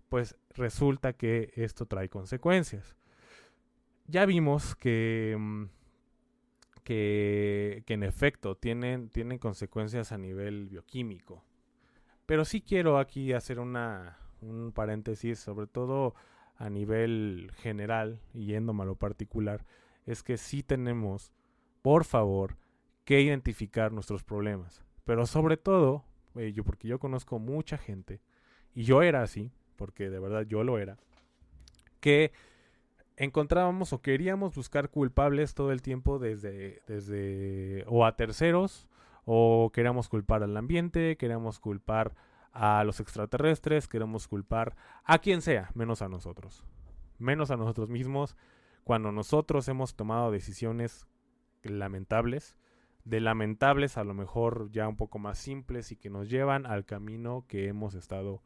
pues 0.09 0.35
resulta 0.55 1.13
que 1.13 1.53
esto 1.55 1.85
trae 1.85 2.09
consecuencias 2.09 2.97
ya 4.07 4.25
vimos 4.25 4.75
que, 4.75 5.35
mm, 5.37 5.65
que, 6.83 7.83
que, 7.85 7.93
en 7.93 8.03
efecto 8.03 8.55
tienen, 8.55 9.09
tienen 9.09 9.37
consecuencias 9.39 10.11
a 10.11 10.17
nivel 10.17 10.67
bioquímico. 10.67 11.43
Pero 12.25 12.45
sí 12.45 12.61
quiero 12.61 12.97
aquí 12.97 13.33
hacer 13.33 13.59
una, 13.59 14.17
un 14.41 14.71
paréntesis, 14.71 15.39
sobre 15.39 15.67
todo 15.67 16.15
a 16.57 16.69
nivel 16.69 17.51
general 17.57 18.21
y 18.33 18.47
yéndome 18.47 18.83
a 18.83 18.85
lo 18.85 18.95
particular, 18.95 19.65
es 20.05 20.23
que 20.23 20.37
sí 20.37 20.63
tenemos, 20.63 21.31
por 21.81 22.05
favor, 22.05 22.57
que 23.03 23.21
identificar 23.21 23.91
nuestros 23.91 24.23
problemas. 24.23 24.83
Pero 25.03 25.25
sobre 25.25 25.57
todo, 25.57 26.05
eh, 26.35 26.53
porque 26.63 26.87
yo 26.87 26.99
conozco 26.99 27.39
mucha 27.39 27.77
gente, 27.77 28.21
y 28.73 28.83
yo 28.83 29.01
era 29.01 29.21
así, 29.21 29.51
porque 29.75 30.09
de 30.09 30.19
verdad 30.19 30.45
yo 30.47 30.63
lo 30.63 30.79
era, 30.79 30.97
que 31.99 32.31
encontrábamos 33.17 33.93
o 33.93 34.01
queríamos 34.01 34.55
buscar 34.55 34.89
culpables 34.89 35.53
todo 35.53 35.71
el 35.71 35.81
tiempo 35.81 36.19
desde, 36.19 36.81
desde 36.87 37.83
o 37.87 38.05
a 38.05 38.15
terceros 38.15 38.87
o 39.25 39.71
queríamos 39.73 40.09
culpar 40.09 40.43
al 40.43 40.55
ambiente, 40.55 41.17
queríamos 41.17 41.59
culpar 41.59 42.15
a 42.51 42.83
los 42.83 42.99
extraterrestres, 42.99 43.87
queremos 43.87 44.27
culpar 44.27 44.75
a 45.03 45.19
quien 45.19 45.41
sea, 45.41 45.71
menos 45.73 46.01
a 46.01 46.09
nosotros. 46.09 46.63
Menos 47.17 47.51
a 47.51 47.57
nosotros 47.57 47.89
mismos 47.89 48.35
cuando 48.83 49.11
nosotros 49.11 49.67
hemos 49.67 49.95
tomado 49.95 50.31
decisiones 50.31 51.07
lamentables, 51.63 52.55
de 53.03 53.19
lamentables 53.19 53.97
a 53.97 54.03
lo 54.03 54.13
mejor 54.13 54.69
ya 54.71 54.87
un 54.87 54.95
poco 54.95 55.17
más 55.17 55.39
simples 55.39 55.91
y 55.91 55.95
que 55.95 56.09
nos 56.09 56.29
llevan 56.29 56.65
al 56.65 56.85
camino 56.85 57.45
que 57.47 57.67
hemos 57.67 57.95
estado 57.95 58.43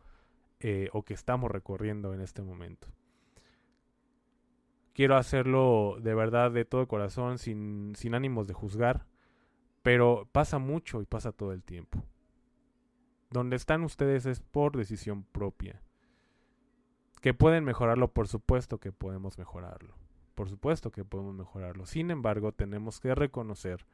eh, 0.60 0.90
o 0.94 1.04
que 1.04 1.14
estamos 1.14 1.52
recorriendo 1.52 2.14
en 2.14 2.22
este 2.22 2.42
momento 2.42 2.88
quiero 5.00 5.16
hacerlo 5.16 5.96
de 6.02 6.14
verdad, 6.14 6.52
de 6.52 6.66
todo 6.66 6.86
corazón, 6.90 7.38
sin, 7.38 7.94
sin 7.96 8.16
ánimos 8.16 8.48
de 8.48 8.54
juzgar, 8.54 9.06
pero 9.82 10.28
pasa 10.34 10.60
mucho 10.60 11.02
y 11.02 11.06
pasa 11.06 11.32
todo 11.32 11.54
el 11.54 11.64
tiempo. 11.64 12.04
Donde 13.30 13.56
están 13.56 13.86
ustedes 13.86 14.26
es 14.26 14.42
por 14.42 14.76
decisión 14.76 15.24
propia. 15.24 15.82
Que 17.22 17.34
pueden 17.34 17.64
mejorarlo, 17.64 18.12
por 18.12 18.28
supuesto 18.28 18.82
que 18.82 18.92
podemos 18.92 19.38
mejorarlo. 19.38 19.96
Por 20.36 20.50
supuesto 20.50 20.92
que 20.92 21.06
podemos 21.06 21.34
mejorarlo. 21.34 21.86
Sin 21.86 22.12
embargo, 22.12 22.52
tenemos 22.52 23.00
que 23.00 23.16
reconocer 23.16 23.86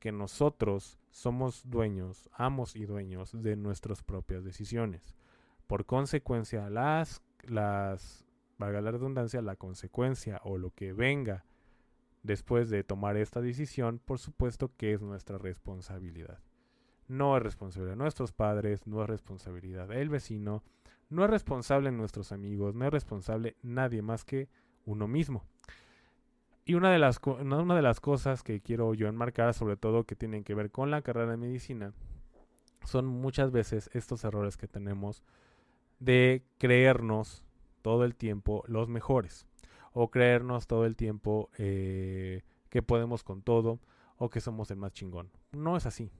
que 0.00 0.10
nosotros 0.10 0.98
somos 1.10 1.62
dueños, 1.70 2.28
amos 2.32 2.74
y 2.74 2.86
dueños 2.86 3.40
de 3.40 3.54
nuestras 3.54 4.02
propias 4.02 4.42
decisiones. 4.42 5.14
Por 5.68 5.86
consecuencia, 5.86 6.68
las, 6.70 7.22
las 7.44 8.26
valga 8.60 8.80
la 8.80 8.92
redundancia, 8.92 9.42
la 9.42 9.56
consecuencia 9.56 10.40
o 10.44 10.58
lo 10.58 10.70
que 10.70 10.92
venga 10.92 11.44
después 12.22 12.68
de 12.68 12.84
tomar 12.84 13.16
esta 13.16 13.40
decisión, 13.40 13.98
por 13.98 14.18
supuesto 14.18 14.70
que 14.76 14.92
es 14.92 15.00
nuestra 15.00 15.38
responsabilidad. 15.38 16.38
No 17.08 17.36
es 17.36 17.42
responsabilidad 17.42 17.94
de 17.94 18.02
nuestros 18.02 18.32
padres, 18.32 18.86
no 18.86 19.02
es 19.02 19.08
responsabilidad 19.08 19.88
del 19.88 20.10
vecino, 20.10 20.62
no 21.08 21.24
es 21.24 21.30
responsable 21.30 21.90
nuestros 21.90 22.32
amigos, 22.32 22.74
no 22.74 22.84
es 22.84 22.92
responsable 22.92 23.56
nadie 23.62 24.02
más 24.02 24.24
que 24.24 24.48
uno 24.84 25.08
mismo. 25.08 25.42
Y 26.66 26.74
una 26.74 26.92
de, 26.92 26.98
las, 26.98 27.18
una 27.24 27.74
de 27.74 27.82
las 27.82 27.98
cosas 27.98 28.42
que 28.42 28.60
quiero 28.60 28.92
yo 28.92 29.08
enmarcar, 29.08 29.54
sobre 29.54 29.76
todo 29.76 30.04
que 30.04 30.14
tienen 30.14 30.44
que 30.44 30.54
ver 30.54 30.70
con 30.70 30.90
la 30.90 31.00
carrera 31.00 31.30
de 31.30 31.36
medicina, 31.38 31.94
son 32.84 33.06
muchas 33.06 33.50
veces 33.50 33.90
estos 33.94 34.22
errores 34.22 34.58
que 34.58 34.68
tenemos 34.68 35.24
de 35.98 36.44
creernos 36.58 37.42
todo 37.82 38.04
el 38.04 38.14
tiempo 38.14 38.64
los 38.66 38.88
mejores 38.88 39.46
o 39.92 40.10
creernos 40.10 40.66
todo 40.66 40.86
el 40.86 40.96
tiempo 40.96 41.50
eh, 41.58 42.42
que 42.68 42.82
podemos 42.82 43.22
con 43.22 43.42
todo 43.42 43.80
o 44.16 44.30
que 44.30 44.40
somos 44.40 44.70
el 44.70 44.76
más 44.76 44.92
chingón. 44.92 45.30
No 45.52 45.76
es 45.76 45.86
así. 45.86 46.10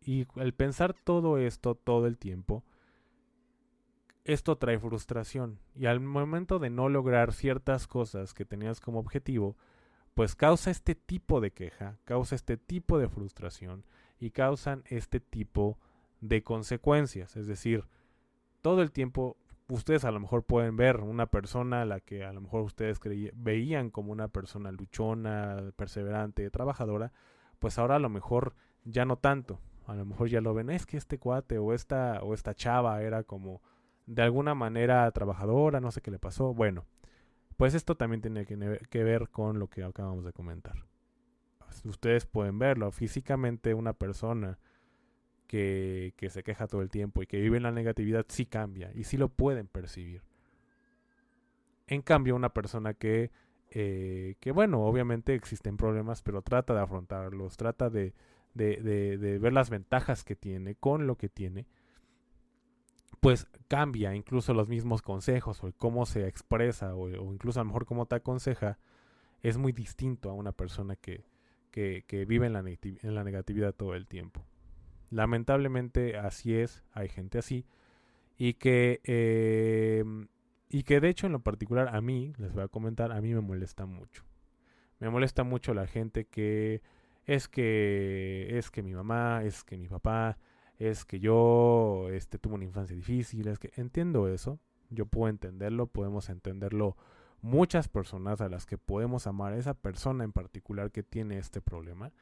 Y 0.00 0.26
el 0.36 0.54
pensar 0.54 0.94
todo 0.94 1.38
esto 1.38 1.74
todo 1.74 2.06
el 2.06 2.18
tiempo, 2.18 2.64
esto 4.24 4.56
trae 4.56 4.78
frustración. 4.78 5.58
Y 5.74 5.86
al 5.86 6.00
momento 6.00 6.58
de 6.58 6.70
no 6.70 6.88
lograr 6.88 7.32
ciertas 7.32 7.86
cosas 7.86 8.34
que 8.34 8.44
tenías 8.44 8.80
como 8.80 8.98
objetivo, 8.98 9.56
pues 10.14 10.34
causa 10.34 10.70
este 10.70 10.94
tipo 10.94 11.40
de 11.40 11.52
queja, 11.52 11.98
causa 12.04 12.34
este 12.34 12.56
tipo 12.56 12.98
de 12.98 13.08
frustración 13.08 13.84
y 14.18 14.30
causan 14.30 14.82
este 14.86 15.20
tipo 15.20 15.78
de 16.20 16.42
consecuencias. 16.42 17.36
Es 17.36 17.46
decir, 17.46 17.84
todo 18.62 18.82
el 18.82 18.90
tiempo 18.90 19.36
ustedes 19.70 20.04
a 20.04 20.10
lo 20.10 20.20
mejor 20.20 20.44
pueden 20.44 20.76
ver 20.76 21.00
una 21.00 21.26
persona 21.26 21.82
a 21.82 21.84
la 21.84 22.00
que 22.00 22.24
a 22.24 22.32
lo 22.32 22.40
mejor 22.40 22.62
ustedes 22.62 23.00
veían 23.34 23.90
como 23.90 24.12
una 24.12 24.28
persona 24.28 24.70
luchona, 24.72 25.72
perseverante, 25.76 26.50
trabajadora, 26.50 27.12
pues 27.58 27.78
ahora 27.78 27.96
a 27.96 28.00
lo 28.00 28.08
mejor 28.08 28.54
ya 28.84 29.04
no 29.04 29.16
tanto. 29.16 29.60
A 29.86 29.94
lo 29.94 30.04
mejor 30.04 30.28
ya 30.28 30.40
lo 30.40 30.54
ven, 30.54 30.70
es 30.70 30.86
que 30.86 30.96
este 30.96 31.18
cuate 31.18 31.58
o 31.58 31.72
esta, 31.72 32.22
o 32.22 32.32
esta 32.34 32.54
chava 32.54 33.02
era 33.02 33.24
como 33.24 33.60
de 34.06 34.22
alguna 34.22 34.54
manera 34.54 35.10
trabajadora, 35.10 35.80
no 35.80 35.90
sé 35.90 36.00
qué 36.00 36.10
le 36.12 36.18
pasó. 36.20 36.54
Bueno, 36.54 36.84
pues 37.56 37.74
esto 37.74 37.96
también 37.96 38.20
tiene 38.20 38.46
que 38.46 39.04
ver 39.04 39.30
con 39.30 39.58
lo 39.58 39.68
que 39.68 39.82
acabamos 39.82 40.24
de 40.24 40.32
comentar. 40.32 40.84
Ustedes 41.84 42.24
pueden 42.26 42.58
verlo. 42.58 42.90
Físicamente 42.92 43.74
una 43.74 43.92
persona 43.92 44.58
que, 45.50 46.14
que 46.16 46.30
se 46.30 46.44
queja 46.44 46.68
todo 46.68 46.80
el 46.80 46.90
tiempo 46.90 47.24
y 47.24 47.26
que 47.26 47.40
vive 47.40 47.56
en 47.56 47.64
la 47.64 47.72
negatividad 47.72 48.24
sí 48.28 48.46
cambia 48.46 48.92
y 48.94 49.02
sí 49.02 49.16
lo 49.16 49.28
pueden 49.30 49.66
percibir. 49.66 50.22
En 51.88 52.02
cambio, 52.02 52.36
una 52.36 52.50
persona 52.54 52.94
que, 52.94 53.32
eh, 53.70 54.36
que 54.38 54.52
bueno, 54.52 54.84
obviamente 54.84 55.34
existen 55.34 55.76
problemas, 55.76 56.22
pero 56.22 56.42
trata 56.42 56.72
de 56.72 56.78
afrontarlos, 56.78 57.56
trata 57.56 57.90
de, 57.90 58.14
de, 58.54 59.38
ver 59.40 59.52
las 59.52 59.70
ventajas 59.70 60.22
que 60.22 60.36
tiene 60.36 60.76
con 60.76 61.08
lo 61.08 61.16
que 61.16 61.28
tiene, 61.28 61.66
pues 63.18 63.48
cambia 63.66 64.14
incluso 64.14 64.54
los 64.54 64.68
mismos 64.68 65.02
consejos 65.02 65.64
o 65.64 65.72
cómo 65.76 66.06
se 66.06 66.28
expresa 66.28 66.94
o, 66.94 67.08
incluso 67.32 67.58
a 67.58 67.64
lo 67.64 67.70
mejor 67.70 67.86
cómo 67.86 68.06
te 68.06 68.14
aconseja, 68.14 68.78
es 69.42 69.58
muy 69.58 69.72
distinto 69.72 70.30
a 70.30 70.32
una 70.32 70.52
persona 70.52 70.94
que, 70.94 71.24
que, 71.72 72.24
vive 72.24 72.46
en 72.46 72.52
la, 72.52 72.60
en 72.60 73.14
la 73.16 73.24
negatividad 73.24 73.74
todo 73.74 73.96
el 73.96 74.06
tiempo. 74.06 74.44
Lamentablemente 75.10 76.16
así 76.16 76.54
es, 76.54 76.84
hay 76.92 77.08
gente 77.08 77.38
así, 77.38 77.66
y 78.38 78.54
que 78.54 79.00
eh, 79.04 80.04
y 80.68 80.84
que 80.84 81.00
de 81.00 81.08
hecho 81.08 81.26
en 81.26 81.32
lo 81.32 81.40
particular 81.40 81.94
a 81.94 82.00
mí, 82.00 82.32
les 82.38 82.52
voy 82.52 82.62
a 82.62 82.68
comentar, 82.68 83.12
a 83.12 83.20
mí 83.20 83.34
me 83.34 83.40
molesta 83.40 83.86
mucho. 83.86 84.24
Me 85.00 85.10
molesta 85.10 85.42
mucho 85.42 85.74
la 85.74 85.86
gente 85.86 86.26
que 86.26 86.82
es 87.26 87.48
que 87.48 88.56
es 88.58 88.70
que 88.70 88.82
mi 88.82 88.94
mamá, 88.94 89.42
es 89.44 89.64
que 89.64 89.76
mi 89.76 89.88
papá, 89.88 90.38
es 90.78 91.04
que 91.04 91.20
yo 91.20 92.08
este 92.12 92.38
tuve 92.38 92.54
una 92.54 92.64
infancia 92.64 92.96
difícil, 92.96 93.48
es 93.48 93.58
que 93.58 93.72
entiendo 93.76 94.28
eso, 94.28 94.60
yo 94.90 95.06
puedo 95.06 95.28
entenderlo, 95.28 95.86
podemos 95.86 96.30
entenderlo 96.30 96.96
muchas 97.42 97.88
personas 97.88 98.40
a 98.40 98.48
las 98.48 98.66
que 98.66 98.78
podemos 98.78 99.26
amar 99.26 99.54
esa 99.54 99.74
persona 99.74 100.24
en 100.24 100.32
particular 100.32 100.90
que 100.90 101.02
tiene 101.02 101.38
este 101.38 101.60
problema. 101.60 102.12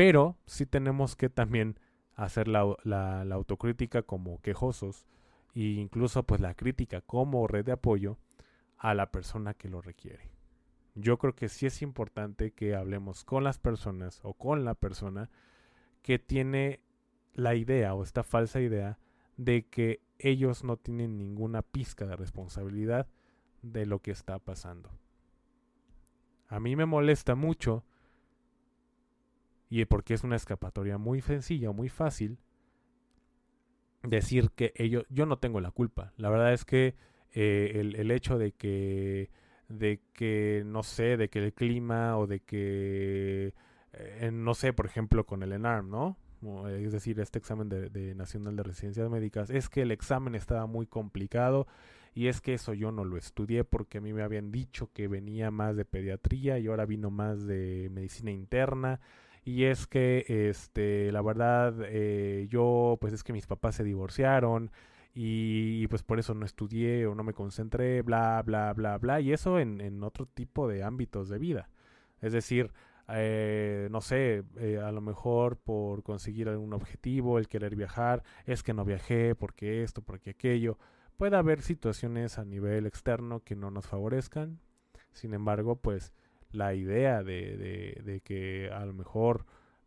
Pero 0.00 0.38
sí 0.46 0.64
tenemos 0.64 1.14
que 1.14 1.28
también 1.28 1.78
hacer 2.14 2.48
la, 2.48 2.62
autocrítica 3.32 4.00
como 4.00 4.40
quejosos 4.40 5.06
e 5.54 5.60
incluso 5.60 6.22
pues 6.22 6.40
la 6.40 6.54
crítica 6.54 7.02
como 7.02 7.46
red 7.46 7.66
de 7.66 7.72
apoyo 7.72 8.16
a 8.78 8.94
la 8.94 9.10
persona 9.12 9.52
que 9.52 9.68
lo 9.68 9.82
requiere. 9.82 10.30
Yo 10.94 11.18
creo 11.18 11.34
que 11.34 11.50
sí 11.50 11.66
es 11.66 11.82
importante 11.82 12.52
que 12.52 12.74
hablemos 12.74 13.26
con 13.26 13.44
las 13.44 13.58
personas 13.58 14.20
o 14.22 14.32
con 14.32 14.64
la 14.64 14.74
persona 14.74 15.28
que 16.00 16.18
tiene 16.18 16.80
la 17.34 17.54
idea 17.54 17.92
o 17.92 18.02
esta 18.02 18.22
falsa 18.22 18.58
idea 18.62 18.98
de 19.36 19.66
que 19.66 20.00
ellos 20.18 20.64
no 20.64 20.78
tienen 20.78 21.18
ninguna 21.18 21.60
pizca 21.60 22.06
de 22.06 22.16
responsabilidad 22.16 23.06
de 23.60 23.84
lo 23.84 23.98
que 23.98 24.12
está 24.12 24.38
pasando. 24.38 24.88
A 26.48 26.58
mí 26.58 26.74
me 26.74 26.86
molesta 26.86 27.34
mucho 27.34 27.84
y 29.70 29.84
porque 29.84 30.14
es 30.14 30.24
una 30.24 30.36
escapatoria 30.36 30.98
muy 30.98 31.22
sencilla, 31.22 31.70
muy 31.70 31.88
fácil, 31.88 32.38
decir 34.02 34.50
que 34.50 34.72
ellos, 34.74 35.04
yo 35.08 35.26
no 35.26 35.38
tengo 35.38 35.60
la 35.60 35.70
culpa. 35.70 36.12
La 36.16 36.28
verdad 36.28 36.52
es 36.52 36.64
que 36.64 36.96
eh, 37.32 37.72
el, 37.96 38.10
hecho 38.10 38.36
de 38.36 38.50
que, 38.50 39.30
de 39.68 40.00
que, 40.12 40.64
no 40.66 40.82
sé, 40.82 41.16
de 41.16 41.30
que 41.30 41.38
el 41.38 41.54
clima 41.54 42.18
o 42.18 42.26
de 42.26 42.40
que, 42.40 43.54
eh, 43.92 44.30
no 44.32 44.54
sé, 44.54 44.72
por 44.72 44.86
ejemplo, 44.86 45.24
con 45.24 45.44
el 45.44 45.52
ENARM, 45.52 45.88
¿no? 45.88 46.16
Es 46.68 46.90
decir, 46.90 47.20
este 47.20 47.38
examen 47.38 47.68
de, 47.68 47.90
de 47.90 48.14
Nacional 48.16 48.56
de 48.56 48.64
Residencias 48.64 49.08
Médicas, 49.08 49.50
es 49.50 49.68
que 49.68 49.82
el 49.82 49.92
examen 49.92 50.34
estaba 50.34 50.66
muy 50.66 50.86
complicado 50.86 51.68
y 52.12 52.26
es 52.26 52.40
que 52.40 52.54
eso 52.54 52.74
yo 52.74 52.90
no 52.90 53.04
lo 53.04 53.16
estudié 53.16 53.62
porque 53.62 53.98
a 53.98 54.00
mí 54.00 54.12
me 54.12 54.22
habían 54.22 54.50
dicho 54.50 54.90
que 54.92 55.06
venía 55.06 55.50
más 55.50 55.76
de 55.76 55.84
pediatría 55.84 56.58
y 56.58 56.66
ahora 56.66 56.86
vino 56.86 57.10
más 57.10 57.46
de 57.46 57.88
medicina 57.92 58.32
interna 58.32 59.00
y 59.44 59.64
es 59.64 59.86
que 59.86 60.24
este 60.50 61.10
la 61.12 61.22
verdad 61.22 61.74
eh, 61.86 62.46
yo 62.50 62.98
pues 63.00 63.12
es 63.12 63.22
que 63.24 63.32
mis 63.32 63.46
papás 63.46 63.76
se 63.76 63.84
divorciaron 63.84 64.70
y, 65.14 65.86
pues 65.88 66.02
por 66.02 66.20
eso 66.20 66.34
no 66.34 66.46
estudié 66.46 67.06
o 67.06 67.14
no 67.14 67.24
me 67.24 67.34
concentré, 67.34 68.02
bla, 68.02 68.42
bla, 68.44 68.72
bla, 68.72 68.96
bla, 68.98 69.20
y 69.20 69.32
eso 69.32 69.58
en, 69.58 69.80
en 69.80 70.04
otro 70.04 70.26
tipo 70.26 70.68
de 70.68 70.84
ámbitos 70.84 71.28
de 71.28 71.38
vida. 71.38 71.68
Es 72.20 72.32
decir, 72.32 72.70
eh, 73.12 73.88
no 73.90 74.00
sé, 74.00 74.44
eh, 74.58 74.78
a 74.78 74.92
lo 74.92 75.00
mejor 75.00 75.56
por 75.56 76.02
conseguir 76.02 76.48
algún 76.48 76.72
objetivo, 76.72 77.38
el 77.38 77.48
querer 77.48 77.74
viajar, 77.74 78.22
es 78.44 78.62
que 78.62 78.74
no 78.74 78.84
viajé, 78.84 79.34
porque 79.34 79.82
esto, 79.82 80.02
porque 80.02 80.30
aquello. 80.30 80.78
Puede 81.16 81.36
haber 81.36 81.60
situaciones 81.62 82.38
a 82.38 82.44
nivel 82.44 82.86
externo 82.86 83.40
que 83.40 83.56
no 83.56 83.70
nos 83.70 83.86
favorezcan. 83.86 84.60
Sin 85.12 85.34
embargo, 85.34 85.76
pues 85.76 86.12
la 86.52 86.74
idea 86.74 87.22
de, 87.22 88.00
de, 88.02 88.20
que 88.20 88.70
a 88.72 88.84
lo 88.84 88.92
mejor 88.92 89.46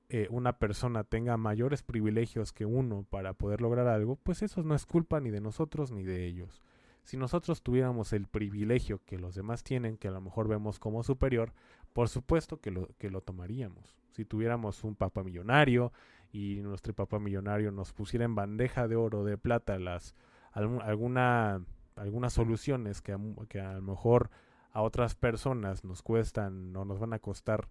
eh, 0.10 0.28
una 0.30 0.58
persona 0.60 1.04
tenga 1.04 1.38
mayores 1.38 1.84
privilegios 1.84 2.54
que 2.54 2.66
uno 2.66 3.06
para 3.10 3.34
poder 3.34 3.62
lograr 3.62 3.88
algo, 3.88 4.16
pues 4.18 4.42
eso 4.42 4.64
no 4.64 4.76
es 4.76 4.86
culpa 4.86 5.20
ni 5.20 5.30
de 5.30 5.42
nosotros 5.42 5.92
ni 5.92 6.04
de 6.04 6.26
ellos. 6.26 6.62
Si 7.04 7.18
nosotros 7.18 7.62
tuviéramos 7.62 8.14
el 8.14 8.28
privilegio 8.28 9.02
que 9.06 9.18
los 9.18 9.36
demás 9.36 9.64
tienen, 9.64 9.98
que 9.98 10.08
a 10.08 10.12
lo 10.12 10.22
mejor 10.22 10.48
vemos 10.48 10.80
como 10.80 11.04
superior, 11.04 11.54
por 11.92 12.08
supuesto 12.08 12.62
que 12.62 12.72
lo, 12.72 12.88
que 12.98 13.10
lo 13.10 13.22
tomaríamos. 13.22 13.98
Si 14.12 14.24
tuviéramos 14.24 14.84
un 14.84 14.96
papá 14.96 15.24
millonario 15.24 15.92
y 16.32 16.62
nuestro 16.62 16.94
papá 16.94 17.20
millonario 17.20 17.72
nos 17.72 17.92
pusiera 17.92 18.26
en 18.26 18.36
bandeja 18.36 18.88
de 18.88 18.96
oro, 18.96 19.24
de 19.26 19.38
plata, 19.38 19.78
las 19.80 20.16
alguna, 20.54 21.62
algunas 21.96 22.34
soluciones 22.34 23.02
que 23.02 23.18
que 23.50 23.60
a 23.60 23.74
lo 23.74 23.82
mejor 23.82 24.30
a 24.74 24.82
otras 24.82 25.16
personas 25.16 25.84
nos 25.84 26.02
cuestan 26.02 26.76
o 26.76 26.84
nos 26.84 27.00
van 27.00 27.14
a 27.14 27.20
costar 27.20 27.70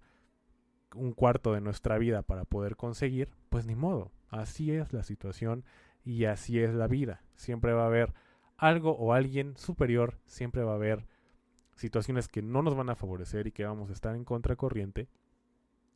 un 0.94 1.12
cuarto 1.12 1.52
de 1.52 1.60
nuestra 1.60 1.98
vida 1.98 2.22
para 2.22 2.44
poder 2.44 2.76
conseguir, 2.76 3.28
pues 3.50 3.66
ni 3.66 3.74
modo. 3.74 4.12
Así 4.28 4.72
es 4.72 4.92
la 4.92 5.02
situación 5.02 5.64
y 6.04 6.24
así 6.24 6.60
es 6.60 6.72
la 6.74 6.86
vida. 6.86 7.22
Siempre 7.34 7.72
va 7.72 7.82
a 7.82 7.86
haber 7.86 8.14
algo 8.56 8.92
o 8.92 9.12
alguien 9.12 9.56
superior, 9.56 10.18
siempre 10.26 10.62
va 10.62 10.72
a 10.72 10.76
haber 10.76 11.06
situaciones 11.74 12.28
que 12.28 12.42
no 12.42 12.62
nos 12.62 12.76
van 12.76 12.90
a 12.90 12.94
favorecer 12.94 13.48
y 13.48 13.52
que 13.52 13.64
vamos 13.64 13.90
a 13.90 13.94
estar 13.94 14.14
en 14.14 14.24
contracorriente 14.24 15.08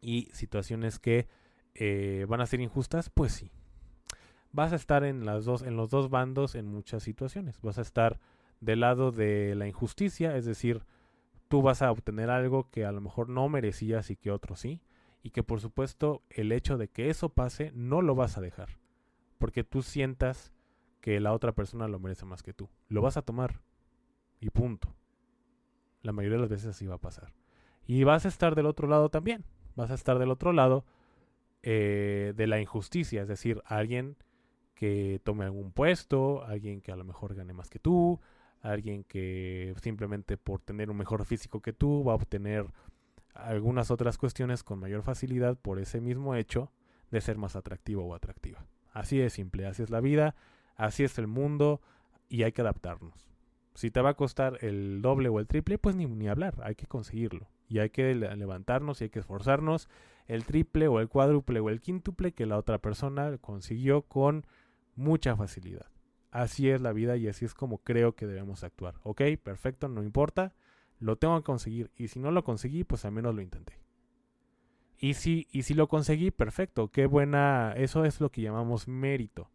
y 0.00 0.28
situaciones 0.32 0.98
que 0.98 1.28
eh, 1.74 2.26
van 2.28 2.40
a 2.40 2.46
ser 2.46 2.60
injustas, 2.60 3.10
pues 3.10 3.32
sí. 3.32 3.52
Vas 4.50 4.72
a 4.72 4.76
estar 4.76 5.04
en 5.04 5.24
las 5.24 5.44
dos, 5.44 5.62
en 5.62 5.76
los 5.76 5.90
dos 5.90 6.10
bandos 6.10 6.56
en 6.56 6.66
muchas 6.66 7.04
situaciones. 7.04 7.60
Vas 7.60 7.78
a 7.78 7.82
estar 7.82 8.18
del 8.60 8.80
lado 8.80 9.12
de 9.12 9.54
la 9.54 9.68
injusticia, 9.68 10.36
es 10.36 10.46
decir, 10.46 10.82
tú 11.48 11.62
vas 11.62 11.82
a 11.82 11.90
obtener 11.90 12.30
algo 12.30 12.70
que 12.70 12.84
a 12.84 12.92
lo 12.92 13.00
mejor 13.00 13.28
no 13.28 13.48
merecías 13.48 14.10
y 14.10 14.16
que 14.16 14.30
otro 14.30 14.56
sí. 14.56 14.80
Y 15.22 15.30
que 15.30 15.42
por 15.42 15.60
supuesto 15.60 16.22
el 16.30 16.52
hecho 16.52 16.78
de 16.78 16.88
que 16.88 17.10
eso 17.10 17.30
pase 17.30 17.72
no 17.74 18.02
lo 18.02 18.14
vas 18.14 18.38
a 18.38 18.40
dejar. 18.40 18.78
Porque 19.38 19.64
tú 19.64 19.82
sientas 19.82 20.52
que 21.00 21.20
la 21.20 21.32
otra 21.32 21.52
persona 21.52 21.88
lo 21.88 21.98
merece 21.98 22.24
más 22.26 22.42
que 22.42 22.52
tú. 22.52 22.68
Lo 22.88 23.02
vas 23.02 23.16
a 23.16 23.22
tomar. 23.22 23.60
Y 24.40 24.50
punto. 24.50 24.94
La 26.02 26.12
mayoría 26.12 26.36
de 26.36 26.42
las 26.42 26.50
veces 26.50 26.68
así 26.68 26.86
va 26.86 26.96
a 26.96 27.00
pasar. 27.00 27.32
Y 27.86 28.04
vas 28.04 28.24
a 28.24 28.28
estar 28.28 28.54
del 28.54 28.66
otro 28.66 28.88
lado 28.88 29.08
también. 29.08 29.44
Vas 29.74 29.90
a 29.90 29.94
estar 29.94 30.18
del 30.18 30.30
otro 30.30 30.52
lado 30.52 30.84
eh, 31.62 32.32
de 32.36 32.46
la 32.46 32.60
injusticia. 32.60 33.22
Es 33.22 33.28
decir, 33.28 33.62
alguien 33.64 34.16
que 34.74 35.20
tome 35.24 35.44
algún 35.44 35.72
puesto, 35.72 36.44
alguien 36.44 36.80
que 36.80 36.92
a 36.92 36.96
lo 36.96 37.04
mejor 37.04 37.34
gane 37.34 37.52
más 37.52 37.70
que 37.70 37.78
tú, 37.78 38.20
alguien 38.62 39.04
que 39.04 39.74
simplemente 39.82 40.36
por 40.36 40.60
tener 40.60 40.90
un 40.90 40.96
mejor 40.96 41.24
físico 41.24 41.60
que 41.60 41.72
tú 41.72 42.04
va 42.04 42.12
a 42.12 42.16
obtener 42.16 42.66
algunas 43.34 43.90
otras 43.90 44.18
cuestiones 44.18 44.62
con 44.62 44.78
mayor 44.78 45.02
facilidad 45.02 45.56
por 45.56 45.78
ese 45.78 46.00
mismo 46.00 46.34
hecho 46.34 46.72
de 47.10 47.20
ser 47.20 47.38
más 47.38 47.56
atractivo 47.56 48.04
o 48.04 48.14
atractiva. 48.14 48.66
Así 48.92 49.20
es 49.20 49.34
simple, 49.34 49.66
así 49.66 49.82
es 49.82 49.90
la 49.90 50.00
vida, 50.00 50.34
así 50.76 51.04
es 51.04 51.18
el 51.18 51.26
mundo 51.26 51.80
y 52.28 52.42
hay 52.42 52.52
que 52.52 52.62
adaptarnos. 52.62 53.28
Si 53.74 53.90
te 53.90 54.00
va 54.00 54.10
a 54.10 54.14
costar 54.14 54.58
el 54.62 55.02
doble 55.02 55.28
o 55.28 55.38
el 55.38 55.46
triple, 55.46 55.76
pues 55.76 55.94
ni, 55.94 56.28
hablar, 56.28 56.54
hay 56.62 56.74
que 56.74 56.86
conseguirlo. 56.86 57.48
Y 57.68 57.80
hay 57.80 57.90
que 57.90 58.14
levantarnos 58.14 59.00
y 59.00 59.04
hay 59.04 59.10
que 59.10 59.18
esforzarnos 59.18 59.88
el 60.26 60.44
triple 60.44 60.88
o 60.88 61.00
el 61.00 61.08
cuádruple 61.08 61.60
o 61.60 61.68
el 61.68 61.80
quíntuple 61.80 62.32
que 62.32 62.46
la 62.46 62.56
otra 62.56 62.78
persona 62.78 63.36
consiguió 63.38 64.02
con 64.02 64.46
mucha 64.94 65.36
facilidad 65.36 65.95
así 66.42 66.70
es 66.70 66.80
la 66.80 66.92
vida 66.92 67.16
y 67.16 67.28
así 67.28 67.44
es 67.44 67.54
como 67.54 67.78
creo 67.78 68.14
que 68.14 68.26
debemos 68.26 68.64
actuar. 68.64 68.94
Ok, 69.02 69.22
perfecto, 69.42 69.88
no 69.88 70.02
importa, 70.02 70.54
lo 70.98 71.16
tengo 71.16 71.36
que 71.38 71.44
conseguir 71.44 71.90
y 71.96 72.08
si 72.08 72.20
no 72.20 72.30
lo 72.30 72.44
conseguí, 72.44 72.84
pues 72.84 73.04
al 73.04 73.12
menos 73.12 73.34
lo 73.34 73.42
intenté. 73.42 73.80
Y 74.98 75.14
si, 75.14 75.46
y 75.50 75.62
si 75.62 75.74
lo 75.74 75.88
conseguí, 75.88 76.30
perfecto, 76.30 76.88
qué 76.88 77.06
buena, 77.06 77.74
eso 77.76 78.04
es 78.04 78.20
lo 78.20 78.30
que 78.30 78.42
llamamos 78.42 78.88
mérito. 78.88 79.50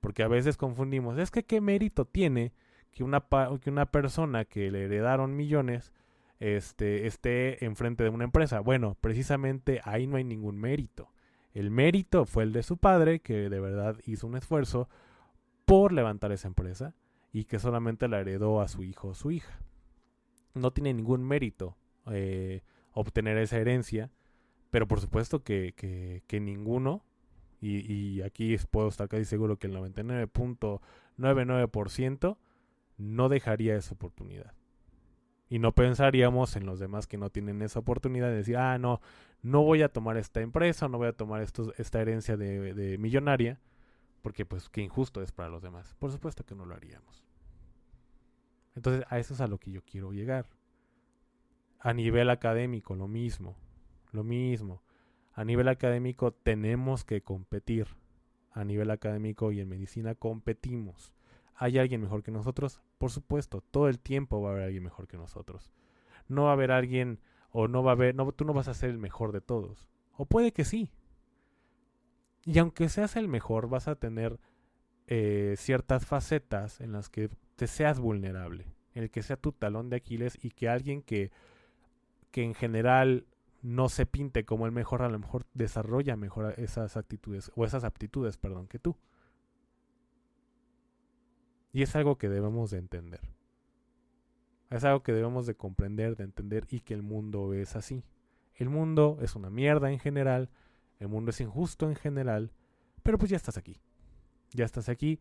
Porque 0.00 0.22
a 0.22 0.28
veces 0.28 0.56
confundimos, 0.56 1.18
es 1.18 1.30
que 1.30 1.44
qué 1.44 1.60
mérito 1.60 2.04
tiene 2.04 2.52
que 2.90 3.04
una, 3.04 3.24
que 3.62 3.70
una 3.70 3.86
persona 3.86 4.44
que 4.44 4.70
le 4.70 4.84
heredaron 4.84 5.34
millones 5.34 5.92
este, 6.40 7.06
esté 7.06 7.64
enfrente 7.64 8.04
de 8.04 8.10
una 8.10 8.24
empresa. 8.24 8.60
Bueno, 8.60 8.96
precisamente 9.00 9.80
ahí 9.84 10.06
no 10.06 10.16
hay 10.16 10.24
ningún 10.24 10.58
mérito. 10.58 11.12
El 11.54 11.70
mérito 11.70 12.26
fue 12.26 12.42
el 12.42 12.52
de 12.52 12.62
su 12.62 12.78
padre, 12.78 13.20
que 13.20 13.48
de 13.48 13.60
verdad 13.60 13.96
hizo 14.04 14.26
un 14.26 14.36
esfuerzo 14.36 14.88
por 15.72 15.92
levantar 15.94 16.32
esa 16.32 16.48
empresa 16.48 16.94
y 17.32 17.44
que 17.44 17.58
solamente 17.58 18.06
la 18.06 18.20
heredó 18.20 18.60
a 18.60 18.68
su 18.68 18.82
hijo 18.82 19.08
o 19.08 19.14
su 19.14 19.30
hija. 19.30 19.58
No 20.52 20.70
tiene 20.70 20.92
ningún 20.92 21.26
mérito 21.26 21.78
eh, 22.10 22.60
obtener 22.92 23.38
esa 23.38 23.56
herencia, 23.56 24.10
pero 24.70 24.86
por 24.86 25.00
supuesto 25.00 25.42
que, 25.42 25.72
que, 26.26 26.40
ninguno, 26.40 27.06
y, 27.62 28.20
aquí 28.20 28.54
puedo 28.70 28.88
estar 28.88 29.08
casi 29.08 29.24
seguro 29.24 29.58
que 29.58 29.66
el 29.66 29.74
99.99% 29.74 32.36
no 32.98 33.30
dejaría 33.30 33.74
esa 33.74 33.94
oportunidad. 33.94 34.52
Y 35.48 35.58
no 35.58 35.72
pensaríamos 35.72 36.54
en 36.54 36.66
los 36.66 36.80
demás 36.80 37.06
que 37.06 37.16
no 37.16 37.30
tienen 37.30 37.62
esa 37.62 37.78
oportunidad 37.78 38.28
de 38.28 38.36
decir, 38.36 38.58
ah, 38.58 38.76
no, 38.76 39.00
no 39.40 39.62
voy 39.62 39.80
a 39.80 39.88
tomar 39.88 40.18
esta 40.18 40.42
empresa, 40.42 40.88
no 40.88 40.98
voy 40.98 41.08
a 41.08 41.14
tomar 41.14 41.40
esta 41.40 42.02
herencia 42.02 42.36
de, 42.36 42.74
de 42.74 42.98
millonaria, 42.98 43.58
porque 44.22 44.46
pues 44.46 44.68
qué 44.68 44.80
injusto 44.80 45.20
es 45.20 45.32
para 45.32 45.50
los 45.50 45.62
demás. 45.62 45.94
Por 45.98 46.10
supuesto 46.10 46.44
que 46.44 46.54
no 46.54 46.64
lo 46.64 46.74
haríamos. 46.74 47.24
Entonces 48.74 49.04
a 49.10 49.18
eso 49.18 49.34
es 49.34 49.40
a 49.40 49.48
lo 49.48 49.58
que 49.58 49.70
yo 49.70 49.82
quiero 49.84 50.12
llegar. 50.12 50.46
A 51.80 51.92
nivel 51.92 52.30
académico, 52.30 52.94
lo 52.94 53.08
mismo. 53.08 53.56
Lo 54.12 54.24
mismo. 54.24 54.82
A 55.34 55.44
nivel 55.44 55.68
académico 55.68 56.32
tenemos 56.32 57.04
que 57.04 57.22
competir. 57.22 57.88
A 58.52 58.64
nivel 58.64 58.90
académico 58.90 59.50
y 59.50 59.60
en 59.60 59.68
medicina 59.68 60.14
competimos. 60.14 61.12
¿Hay 61.54 61.78
alguien 61.78 62.00
mejor 62.00 62.22
que 62.22 62.30
nosotros? 62.30 62.80
Por 62.98 63.10
supuesto, 63.10 63.60
todo 63.60 63.88
el 63.88 63.98
tiempo 63.98 64.40
va 64.40 64.50
a 64.50 64.52
haber 64.52 64.64
alguien 64.64 64.84
mejor 64.84 65.08
que 65.08 65.16
nosotros. 65.16 65.72
No 66.28 66.44
va 66.44 66.50
a 66.50 66.52
haber 66.52 66.70
alguien 66.70 67.18
o 67.50 67.68
no 67.68 67.82
va 67.82 67.92
a 67.92 67.94
haber, 67.94 68.14
no, 68.14 68.30
tú 68.32 68.44
no 68.44 68.54
vas 68.54 68.68
a 68.68 68.74
ser 68.74 68.90
el 68.90 68.98
mejor 68.98 69.32
de 69.32 69.40
todos. 69.40 69.88
O 70.16 70.26
puede 70.26 70.52
que 70.52 70.64
sí. 70.64 70.90
Y 72.44 72.58
aunque 72.58 72.88
seas 72.88 73.16
el 73.16 73.28
mejor, 73.28 73.68
vas 73.68 73.88
a 73.88 73.94
tener 73.94 74.38
eh, 75.06 75.54
ciertas 75.56 76.06
facetas 76.06 76.80
en 76.80 76.92
las 76.92 77.08
que 77.08 77.30
te 77.56 77.66
seas 77.66 78.00
vulnerable, 78.00 78.66
en 78.94 79.04
el 79.04 79.10
que 79.10 79.22
sea 79.22 79.36
tu 79.36 79.52
talón 79.52 79.90
de 79.90 79.96
Aquiles 79.96 80.38
y 80.42 80.50
que 80.50 80.68
alguien 80.68 81.02
que, 81.02 81.30
que 82.30 82.42
en 82.42 82.54
general 82.54 83.26
no 83.62 83.88
se 83.88 84.06
pinte 84.06 84.44
como 84.44 84.66
el 84.66 84.72
mejor, 84.72 85.02
a 85.02 85.08
lo 85.08 85.18
mejor 85.18 85.46
desarrolla 85.54 86.16
mejor 86.16 86.54
esas 86.58 86.96
actitudes 86.96 87.52
o 87.54 87.64
esas 87.64 87.84
aptitudes, 87.84 88.36
perdón, 88.36 88.66
que 88.66 88.80
tú. 88.80 88.96
Y 91.72 91.82
es 91.82 91.94
algo 91.96 92.18
que 92.18 92.28
debemos 92.28 92.70
de 92.70 92.78
entender. 92.78 93.20
Es 94.68 94.84
algo 94.84 95.02
que 95.02 95.12
debemos 95.12 95.46
de 95.46 95.54
comprender, 95.54 96.16
de 96.16 96.24
entender 96.24 96.66
y 96.70 96.80
que 96.80 96.94
el 96.94 97.02
mundo 97.02 97.54
es 97.54 97.76
así. 97.76 98.04
El 98.54 98.68
mundo 98.68 99.18
es 99.22 99.36
una 99.36 99.48
mierda 99.48 99.90
en 99.90 99.98
general, 99.98 100.50
el 101.02 101.08
mundo 101.08 101.30
es 101.30 101.40
injusto 101.40 101.88
en 101.88 101.96
general, 101.96 102.52
pero 103.02 103.18
pues 103.18 103.30
ya 103.30 103.36
estás 103.36 103.58
aquí. 103.58 103.80
Ya 104.52 104.64
estás 104.64 104.88
aquí. 104.88 105.20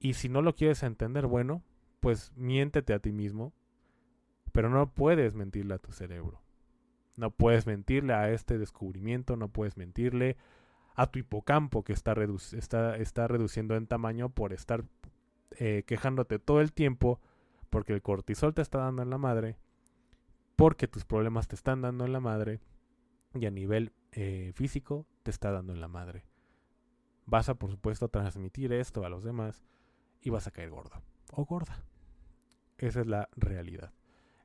Y 0.00 0.14
si 0.14 0.30
no 0.30 0.40
lo 0.40 0.54
quieres 0.54 0.82
entender, 0.82 1.26
bueno, 1.26 1.62
pues 2.00 2.32
miéntete 2.36 2.94
a 2.94 2.98
ti 2.98 3.12
mismo, 3.12 3.52
pero 4.52 4.70
no 4.70 4.90
puedes 4.90 5.34
mentirle 5.34 5.74
a 5.74 5.78
tu 5.78 5.92
cerebro. 5.92 6.40
No 7.16 7.30
puedes 7.30 7.66
mentirle 7.66 8.14
a 8.14 8.30
este 8.30 8.58
descubrimiento, 8.58 9.36
no 9.36 9.48
puedes 9.48 9.76
mentirle 9.76 10.38
a 10.94 11.06
tu 11.06 11.18
hipocampo 11.18 11.84
que 11.84 11.92
está, 11.92 12.14
está, 12.56 12.96
está 12.96 13.28
reduciendo 13.28 13.76
en 13.76 13.86
tamaño 13.86 14.30
por 14.30 14.54
estar 14.54 14.84
eh, 15.58 15.84
quejándote 15.86 16.38
todo 16.38 16.62
el 16.62 16.72
tiempo 16.72 17.20
porque 17.68 17.92
el 17.92 18.00
cortisol 18.00 18.54
te 18.54 18.62
está 18.62 18.78
dando 18.78 19.02
en 19.02 19.10
la 19.10 19.18
madre, 19.18 19.58
porque 20.56 20.88
tus 20.88 21.04
problemas 21.04 21.46
te 21.46 21.56
están 21.56 21.82
dando 21.82 22.06
en 22.06 22.12
la 22.12 22.20
madre 22.20 22.60
y 23.34 23.46
a 23.46 23.50
nivel 23.50 23.92
eh, 24.12 24.52
físico 24.54 25.06
te 25.22 25.30
está 25.30 25.50
dando 25.50 25.72
en 25.72 25.80
la 25.80 25.88
madre. 25.88 26.24
Vas 27.26 27.48
a, 27.48 27.54
por 27.54 27.70
supuesto, 27.70 28.08
transmitir 28.08 28.72
esto 28.72 29.04
a 29.04 29.08
los 29.08 29.24
demás 29.24 29.64
y 30.20 30.30
vas 30.30 30.46
a 30.46 30.50
caer 30.50 30.70
gordo 30.70 31.02
o 31.32 31.44
gorda. 31.44 31.84
Esa 32.78 33.00
es 33.00 33.06
la 33.06 33.28
realidad. 33.36 33.92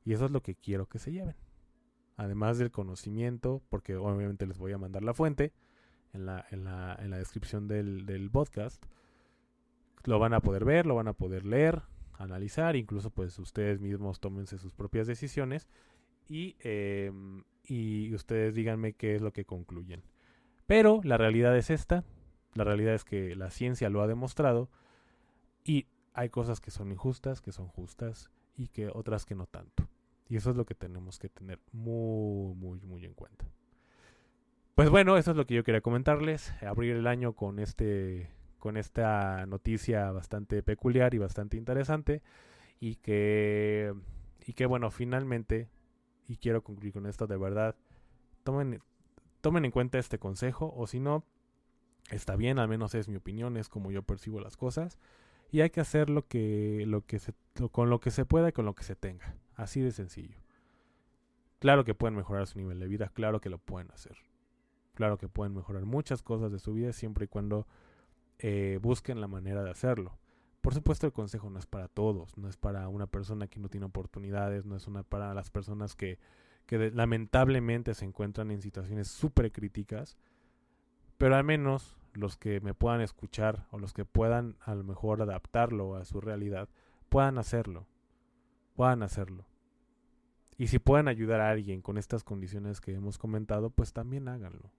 Y 0.05 0.13
eso 0.13 0.25
es 0.25 0.31
lo 0.31 0.41
que 0.41 0.55
quiero 0.55 0.87
que 0.87 0.99
se 0.99 1.11
lleven. 1.11 1.35
Además 2.15 2.57
del 2.57 2.71
conocimiento, 2.71 3.61
porque 3.69 3.95
obviamente 3.95 4.45
les 4.47 4.57
voy 4.57 4.71
a 4.71 4.77
mandar 4.77 5.03
la 5.03 5.13
fuente 5.13 5.53
en 6.13 6.25
la, 6.25 6.45
en 6.51 6.63
la, 6.63 6.97
en 6.99 7.11
la 7.11 7.17
descripción 7.17 7.67
del, 7.67 8.05
del 8.05 8.29
podcast 8.31 8.83
lo 10.05 10.19
van 10.19 10.33
a 10.33 10.41
poder 10.41 10.65
ver, 10.65 10.85
lo 10.85 10.95
van 10.95 11.07
a 11.07 11.13
poder 11.13 11.45
leer, 11.45 11.81
analizar, 12.13 12.75
incluso 12.75 13.09
pues 13.09 13.37
ustedes 13.39 13.79
mismos 13.79 14.19
tómense 14.19 14.57
sus 14.57 14.73
propias 14.73 15.07
decisiones 15.07 15.67
y, 16.27 16.55
em, 16.59 17.43
y 17.69 18.13
ustedes 18.13 18.55
díganme 18.55 18.93
qué 18.93 19.15
es 19.15 19.21
lo 19.21 19.31
que 19.31 19.45
concluyen. 19.45 20.03
Pero 20.65 21.01
la 21.03 21.17
realidad 21.17 21.55
es 21.55 21.69
esta, 21.69 22.03
la 22.55 22.63
realidad 22.63 22.95
es 22.95 23.05
que 23.05 23.35
la 23.35 23.51
ciencia 23.51 23.89
lo 23.89 24.01
ha 24.01 24.07
demostrado 24.07 24.69
y 25.63 25.87
hay 26.13 26.29
cosas 26.29 26.59
que 26.59 26.71
son 26.71 26.91
injustas, 26.91 27.41
que 27.41 27.51
son 27.51 27.67
justas 27.67 28.29
y 28.57 28.67
que 28.67 28.87
otras 28.87 29.25
que 29.25 29.35
no 29.35 29.45
tanto. 29.45 29.87
Y 30.27 30.35
eso 30.35 30.49
es 30.49 30.55
lo 30.55 30.65
que 30.65 30.75
tenemos 30.75 31.19
que 31.19 31.29
tener 31.29 31.59
muy, 31.71 32.55
muy, 32.55 32.79
muy 32.81 33.05
en 33.05 33.13
cuenta. 33.13 33.45
Pues 34.75 34.89
bueno, 34.89 35.17
eso 35.17 35.31
es 35.31 35.37
lo 35.37 35.45
que 35.45 35.55
yo 35.55 35.63
quería 35.63 35.81
comentarles. 35.81 36.53
Abrir 36.63 36.95
el 36.95 37.07
año 37.07 37.33
con 37.33 37.59
este 37.59 38.31
con 38.59 38.75
esta 38.75 39.45
noticia 39.45 40.11
bastante 40.11 40.61
peculiar 40.63 41.13
y 41.13 41.17
bastante 41.17 41.55
interesante 41.55 42.21
y 42.79 42.95
que 42.95 43.93
y 44.45 44.53
que 44.53 44.65
bueno 44.65 44.91
finalmente 44.91 45.69
y 46.29 46.37
quiero 46.37 46.63
concluir 46.63 46.93
con 46.93 47.05
esto 47.05 47.27
de 47.27 47.35
verdad 47.35 47.75
tomen 48.43 48.81
tomen 49.41 49.65
en 49.65 49.71
cuenta 49.71 49.99
este 49.99 50.19
consejo 50.19 50.73
o 50.77 50.87
si 50.87 51.01
no 51.01 51.25
está 52.09 52.37
bien 52.37 52.59
al 52.59 52.69
menos 52.69 52.95
es 52.95 53.09
mi 53.09 53.17
opinión 53.17 53.57
es 53.57 53.67
como 53.67 53.91
yo 53.91 54.03
percibo 54.03 54.39
las 54.39 54.55
cosas 54.55 54.97
y 55.51 55.59
hay 55.59 55.71
que 55.71 55.81
hacer 55.81 56.09
lo 56.09 56.25
que 56.25 56.85
lo 56.87 57.05
que 57.05 57.19
se, 57.19 57.33
con 57.71 57.89
lo 57.89 57.99
que 57.99 58.11
se 58.11 58.23
pueda 58.23 58.49
y 58.49 58.53
con 58.53 58.65
lo 58.65 58.75
que 58.75 58.83
se 58.83 58.95
tenga 58.95 59.35
así 59.55 59.81
de 59.81 59.91
sencillo 59.91 60.37
claro 61.59 61.83
que 61.83 61.95
pueden 61.95 62.15
mejorar 62.15 62.47
su 62.47 62.57
nivel 62.57 62.79
de 62.79 62.87
vida 62.87 63.11
claro 63.13 63.41
que 63.41 63.49
lo 63.49 63.57
pueden 63.57 63.91
hacer 63.91 64.15
claro 64.93 65.17
que 65.17 65.27
pueden 65.27 65.53
mejorar 65.53 65.83
muchas 65.83 66.21
cosas 66.21 66.51
de 66.51 66.59
su 66.59 66.73
vida 66.73 66.93
siempre 66.93 67.25
y 67.25 67.27
cuando 67.27 67.67
eh, 68.39 68.79
busquen 68.81 69.19
la 69.19 69.27
manera 69.27 69.63
de 69.63 69.69
hacerlo. 69.69 70.17
Por 70.69 70.75
supuesto 70.75 71.07
el 71.07 71.13
consejo 71.13 71.49
no 71.49 71.57
es 71.57 71.65
para 71.65 71.87
todos, 71.87 72.37
no 72.37 72.47
es 72.47 72.55
para 72.55 72.87
una 72.89 73.07
persona 73.07 73.47
que 73.47 73.59
no 73.59 73.69
tiene 73.69 73.87
oportunidades, 73.87 74.67
no 74.67 74.75
es 74.75 74.85
una 74.85 75.01
para 75.01 75.33
las 75.33 75.49
personas 75.49 75.95
que, 75.95 76.19
que 76.67 76.91
lamentablemente 76.91 77.95
se 77.95 78.05
encuentran 78.05 78.51
en 78.51 78.61
situaciones 78.61 79.07
súper 79.07 79.51
críticas, 79.51 80.15
pero 81.17 81.35
al 81.35 81.43
menos 81.43 81.97
los 82.13 82.37
que 82.37 82.61
me 82.61 82.75
puedan 82.75 83.01
escuchar 83.01 83.65
o 83.71 83.79
los 83.79 83.93
que 83.93 84.05
puedan 84.05 84.57
a 84.59 84.75
lo 84.75 84.83
mejor 84.83 85.23
adaptarlo 85.23 85.95
a 85.95 86.05
su 86.05 86.21
realidad, 86.21 86.69
puedan 87.09 87.39
hacerlo, 87.39 87.87
puedan 88.75 89.01
hacerlo. 89.01 89.47
Y 90.55 90.67
si 90.67 90.77
pueden 90.77 91.07
ayudar 91.07 91.41
a 91.41 91.49
alguien 91.49 91.81
con 91.81 91.97
estas 91.97 92.23
condiciones 92.23 92.79
que 92.79 92.93
hemos 92.93 93.17
comentado, 93.17 93.71
pues 93.71 93.91
también 93.91 94.27
háganlo 94.27 94.69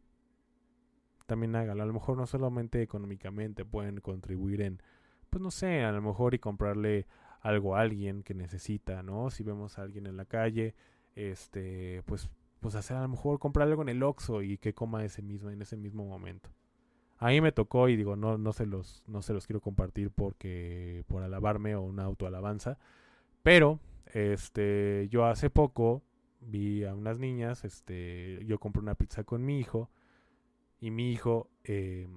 también 1.27 1.55
háganlo. 1.55 1.85
A 1.85 1.87
lo 1.87 1.93
mejor 1.93 2.17
no 2.17 2.27
solamente 2.27 2.83
económicamente 2.83 3.65
pueden 3.65 4.01
contribuir 4.01 4.63
en, 4.63 4.83
pues 5.31 5.43
no 5.43 5.51
sé, 5.51 5.83
a 5.85 5.93
lo 5.93 6.03
mejor 6.03 6.35
y 6.35 6.39
comprarle 6.39 7.07
algo 7.41 7.77
a 7.77 7.81
alguien 7.81 8.23
que 8.23 8.35
necesita, 8.35 9.03
¿no? 9.03 9.31
Si 9.31 9.43
vemos 9.43 9.79
a 9.79 9.83
alguien 9.83 10.07
en 10.07 10.17
la 10.17 10.25
calle, 10.27 10.75
este, 11.15 12.03
pues, 12.07 12.29
pues 12.61 12.75
hacer 12.75 12.97
a 12.97 13.03
lo 13.03 13.09
mejor 13.09 13.39
comprar 13.39 13.69
algo 13.69 13.83
en 13.83 13.89
el 13.89 14.03
Oxxo 14.03 14.43
y 14.43 14.59
que 14.59 14.75
coma 14.75 15.05
ese 15.05 15.23
mismo, 15.23 15.51
en 15.51 15.63
ese 15.63 15.77
mismo 15.77 16.05
momento. 16.07 16.51
A 17.19 17.29
mí 17.29 17.41
me 17.41 17.53
tocó 17.53 17.89
y 17.89 17.97
digo, 17.97 18.17
no, 18.17 18.39
no 18.39 18.53
se 18.53 18.67
los, 18.67 19.03
no 19.07 19.23
se 19.23 19.33
los 19.35 19.47
quiero 19.47 19.61
compartir 19.61 20.11
porque, 20.11 21.05
por 21.07 21.23
alabarme 21.23 21.75
o 21.75 21.83
una 21.83 22.05
autoalabanza, 22.05 22.79
pero, 23.43 23.81
este, 24.13 25.09
yo 25.11 25.27
hace 25.27 25.51
poco 25.51 26.03
vi 26.41 26.85
a 26.85 26.95
unas 26.95 27.19
niñas, 27.19 27.65
este, 27.65 28.45
yo 28.47 28.59
compré 28.59 28.83
una 28.83 28.95
pizza 28.95 29.25
con 29.25 29.45
mi 29.45 29.59
hijo, 29.59 29.91
y 30.81 30.91
mi 30.91 31.13
hijo 31.13 31.51
eh, 31.65 32.09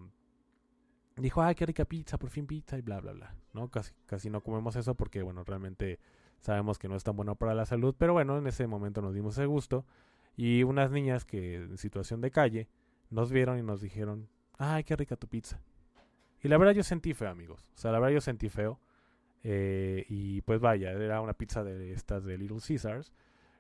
dijo, 1.17 1.41
ay, 1.41 1.56
qué 1.56 1.65
rica 1.65 1.86
pizza, 1.86 2.17
por 2.17 2.30
fin 2.30 2.47
pizza 2.47 2.78
y 2.78 2.82
bla, 2.82 2.99
bla, 2.99 3.13
bla. 3.13 3.36
¿no? 3.54 3.69
Casi, 3.69 3.93
casi 4.06 4.30
no 4.30 4.41
comemos 4.41 4.76
eso 4.76 4.95
porque, 4.95 5.21
bueno, 5.21 5.43
realmente 5.43 5.99
sabemos 6.39 6.78
que 6.78 6.88
no 6.88 6.95
es 6.95 7.04
tan 7.04 7.15
bueno 7.15 7.36
para 7.36 7.54
la 7.54 7.65
salud, 7.65 7.95
pero 7.97 8.13
bueno, 8.13 8.38
en 8.38 8.47
ese 8.47 8.67
momento 8.67 9.02
nos 9.02 9.13
dimos 9.13 9.38
ese 9.38 9.45
gusto. 9.45 9.86
Y 10.36 10.63
unas 10.63 10.91
niñas 10.91 11.26
que 11.26 11.56
en 11.56 11.78
situación 11.78 12.21
de 12.21 12.32
calle 12.32 12.67
nos 13.10 13.32
vieron 13.32 13.60
y 13.60 13.62
nos 13.62 13.82
dijeron, 13.82 14.28
ay, 14.58 14.84
qué 14.84 14.95
rica 14.95 15.15
tu 15.15 15.28
pizza. 15.28 15.62
Y 16.41 16.47
la 16.47 16.58
verdad 16.58 16.73
yo 16.73 16.84
sentí 16.84 17.13
feo, 17.13 17.30
amigos. 17.30 17.69
O 17.76 17.78
sea, 17.78 17.91
la 17.91 17.99
verdad 17.99 18.15
yo 18.15 18.21
sentí 18.21 18.49
feo. 18.49 18.80
Eh, 19.43 20.06
y 20.10 20.41
pues 20.41 20.60
vaya, 20.60 20.91
era 20.91 21.21
una 21.21 21.34
pizza 21.34 21.63
de 21.63 21.93
estas 21.93 22.26
de 22.26 22.38
Little 22.38 22.60
Caesars. 22.65 23.13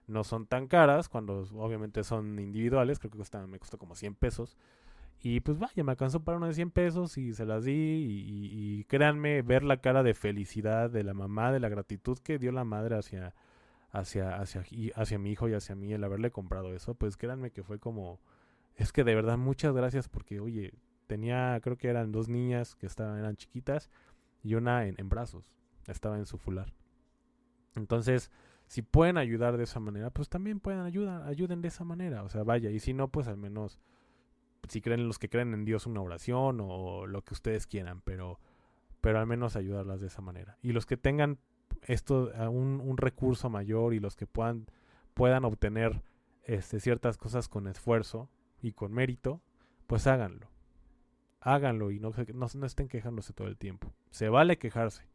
No 0.07 0.23
son 0.23 0.47
tan 0.47 0.67
caras 0.67 1.07
cuando 1.07 1.47
obviamente 1.53 2.03
son 2.03 2.39
individuales. 2.39 2.99
Creo 2.99 3.11
que 3.11 3.37
me 3.47 3.59
costó 3.59 3.77
como 3.77 3.95
100 3.95 4.15
pesos. 4.15 4.57
Y 5.19 5.39
pues 5.39 5.57
vaya, 5.57 5.83
me 5.83 5.91
alcanzó 5.91 6.21
para 6.23 6.37
uno 6.37 6.47
de 6.47 6.53
100 6.53 6.71
pesos 6.71 7.17
y 7.17 7.33
se 7.33 7.45
las 7.45 7.63
di. 7.63 7.73
Y, 7.73 8.83
créanme, 8.85 9.41
ver 9.41 9.63
la 9.63 9.77
cara 9.77 10.03
de 10.03 10.13
felicidad 10.13 10.89
de 10.89 11.03
la 11.03 11.13
mamá, 11.13 11.51
de 11.51 11.59
la 11.59 11.69
gratitud 11.69 12.17
que 12.19 12.39
dio 12.39 12.51
la 12.51 12.65
madre 12.65 12.97
hacia, 12.97 13.33
hacia, 13.91 14.35
hacia, 14.35 14.63
hacia 14.95 15.19
mi 15.19 15.31
hijo 15.31 15.47
y 15.47 15.53
hacia 15.53 15.75
mí 15.75 15.93
el 15.93 16.03
haberle 16.03 16.31
comprado 16.31 16.73
eso, 16.73 16.95
pues 16.95 17.15
créanme 17.15 17.51
que 17.51 17.63
fue 17.63 17.79
como, 17.79 18.19
es 18.75 18.91
que 18.91 19.03
de 19.03 19.15
verdad 19.15 19.37
muchas 19.37 19.73
gracias 19.73 20.09
porque, 20.09 20.39
oye, 20.39 20.73
tenía, 21.07 21.59
creo 21.61 21.77
que 21.77 21.87
eran 21.87 22.11
dos 22.11 22.27
niñas 22.27 22.75
que 22.75 22.85
estaban, 22.85 23.19
eran 23.19 23.37
chiquitas 23.37 23.89
y 24.41 24.55
una 24.55 24.87
en, 24.87 24.95
en 24.97 25.09
brazos, 25.09 25.53
estaba 25.87 26.17
en 26.17 26.25
su 26.25 26.37
fular. 26.37 26.73
Entonces, 27.75 28.31
si 28.67 28.81
pueden 28.81 29.17
ayudar 29.17 29.57
de 29.57 29.63
esa 29.63 29.79
manera, 29.79 30.09
pues 30.09 30.29
también 30.29 30.59
pueden 30.59 30.81
ayudar, 30.81 31.27
ayuden 31.27 31.61
de 31.61 31.67
esa 31.67 31.83
manera, 31.83 32.23
o 32.23 32.29
sea, 32.29 32.43
vaya, 32.43 32.71
y 32.71 32.79
si 32.79 32.93
no, 32.93 33.09
pues 33.09 33.27
al 33.27 33.37
menos, 33.37 33.79
si 34.67 34.81
creen 34.81 35.07
los 35.07 35.19
que 35.19 35.29
creen 35.29 35.53
en 35.53 35.65
Dios 35.65 35.85
una 35.85 36.01
oración 36.01 36.59
o 36.61 37.05
lo 37.05 37.21
que 37.21 37.33
ustedes 37.33 37.67
quieran, 37.67 38.01
pero, 38.01 38.39
pero 39.01 39.19
al 39.19 39.27
menos 39.27 39.55
ayudarlas 39.55 40.01
de 40.01 40.07
esa 40.07 40.21
manera. 40.21 40.57
Y 40.61 40.71
los 40.71 40.85
que 40.85 40.97
tengan 40.97 41.39
esto, 41.83 42.31
un, 42.49 42.81
un 42.83 42.97
recurso 42.97 43.49
mayor 43.49 43.93
y 43.93 43.99
los 43.99 44.15
que 44.15 44.27
puedan, 44.27 44.67
puedan 45.13 45.45
obtener 45.45 46.01
este, 46.43 46.79
ciertas 46.79 47.17
cosas 47.17 47.47
con 47.47 47.67
esfuerzo 47.67 48.29
y 48.61 48.73
con 48.73 48.93
mérito, 48.93 49.41
pues 49.87 50.07
háganlo. 50.07 50.47
Háganlo 51.41 51.91
y 51.91 51.99
no, 51.99 52.11
no, 52.33 52.47
no 52.53 52.65
estén 52.65 52.87
quejándose 52.87 53.33
todo 53.33 53.47
el 53.47 53.57
tiempo. 53.57 53.93
Se 54.11 54.29
vale 54.29 54.57
quejarse. 54.57 55.07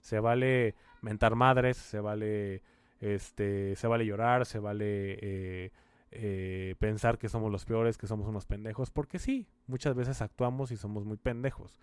Se 0.00 0.20
vale 0.20 0.74
mentar 1.00 1.36
madres, 1.36 1.76
se 1.76 2.00
vale 2.00 2.62
este, 3.00 3.76
se 3.76 3.86
vale 3.86 4.06
llorar, 4.06 4.46
se 4.46 4.58
vale 4.58 5.18
eh, 5.20 5.72
eh, 6.18 6.74
pensar 6.78 7.18
que 7.18 7.28
somos 7.28 7.50
los 7.52 7.64
peores, 7.64 7.98
que 7.98 8.06
somos 8.06 8.28
unos 8.28 8.46
pendejos, 8.46 8.90
porque 8.90 9.18
sí, 9.18 9.46
muchas 9.66 9.94
veces 9.94 10.22
actuamos 10.22 10.70
y 10.70 10.76
somos 10.76 11.04
muy 11.04 11.16
pendejos. 11.16 11.78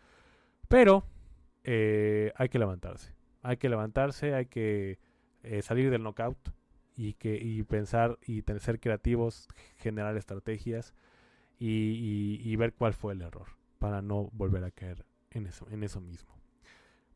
Pero 0.67 1.05
eh, 1.63 2.31
hay 2.35 2.49
que 2.49 2.59
levantarse, 2.59 3.13
hay 3.41 3.57
que 3.57 3.69
levantarse, 3.69 4.33
hay 4.33 4.45
que 4.47 4.99
salir 5.61 5.89
del 5.89 6.03
knockout 6.03 6.53
y, 6.95 7.13
que, 7.13 7.35
y 7.35 7.63
pensar 7.63 8.17
y 8.25 8.43
ser 8.59 8.79
creativos, 8.79 9.47
generar 9.75 10.15
estrategias 10.15 10.93
y, 11.59 12.39
y, 12.41 12.55
ver 12.55 12.73
cuál 12.73 12.93
fue 12.93 13.13
el 13.13 13.21
error 13.21 13.47
para 13.79 14.01
no 14.01 14.29
volver 14.33 14.63
a 14.63 14.71
caer 14.71 15.05
en 15.31 15.47
eso, 15.47 15.67
en 15.69 15.83
eso 15.83 16.01
mismo. 16.01 16.33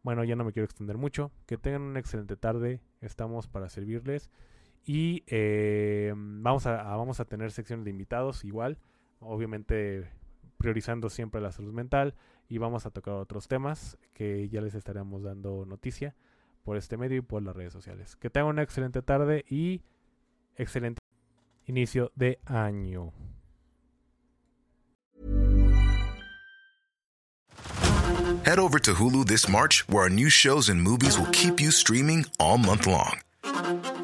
Bueno, 0.03 0.23
ya 0.23 0.36
no 0.36 0.45
me 0.45 0.53
quiero 0.53 0.65
extender 0.65 0.97
mucho. 0.97 1.32
Que 1.45 1.58
tengan 1.58 1.82
una 1.82 1.99
excelente 1.99 2.38
tarde. 2.38 2.82
Estamos 3.01 3.47
para 3.47 3.67
servirles. 3.67 4.30
Y 4.88 5.26
eh, 5.28 6.13
vamos, 6.15 6.65
a, 6.65 6.82
vamos 6.95 7.19
a 7.19 7.26
tener 7.26 7.52
secciones 7.52 7.84
de 7.84 7.91
invitados 7.91 8.45
igual. 8.45 8.78
Obviamente 9.19 10.10
priorizando 10.58 11.10
siempre 11.10 11.41
la 11.41 11.52
salud 11.52 11.73
mental. 11.73 12.15
Y 12.47 12.58
vamos 12.58 12.86
a 12.86 12.91
tocar 12.91 13.15
otros 13.15 13.50
temas 13.50 13.97
que 14.13 14.47
ya 14.47 14.62
les 14.62 14.73
estaremos 14.73 15.23
dando 15.23 15.65
noticia 15.65 16.15
por 16.63 16.78
este 16.78 16.95
medio 16.95 17.17
y 17.17 17.21
por 17.21 17.43
las 17.43 17.54
redes 17.54 17.73
sociales. 17.73 18.15
Que 18.15 18.30
tengan 18.30 18.52
una 18.52 18.63
excelente 18.63 19.02
tarde 19.02 19.43
y 19.50 19.82
excelente 20.56 21.00
inicio 21.65 22.13
de 22.15 22.39
año. 22.45 23.12
Head 28.45 28.60
over 28.60 28.80
to 28.80 28.93
Hulu 28.93 29.26
this 29.26 29.50
March, 29.50 29.84
where 29.89 30.04
our 30.04 30.10
new 30.10 30.30
shows 30.30 30.69
and 30.69 30.82
movies 30.82 31.19
will 31.19 31.30
keep 31.34 31.60
you 31.60 31.71
streaming 31.71 32.26
all 32.39 32.58
month 32.58 32.88
long. 32.88 33.27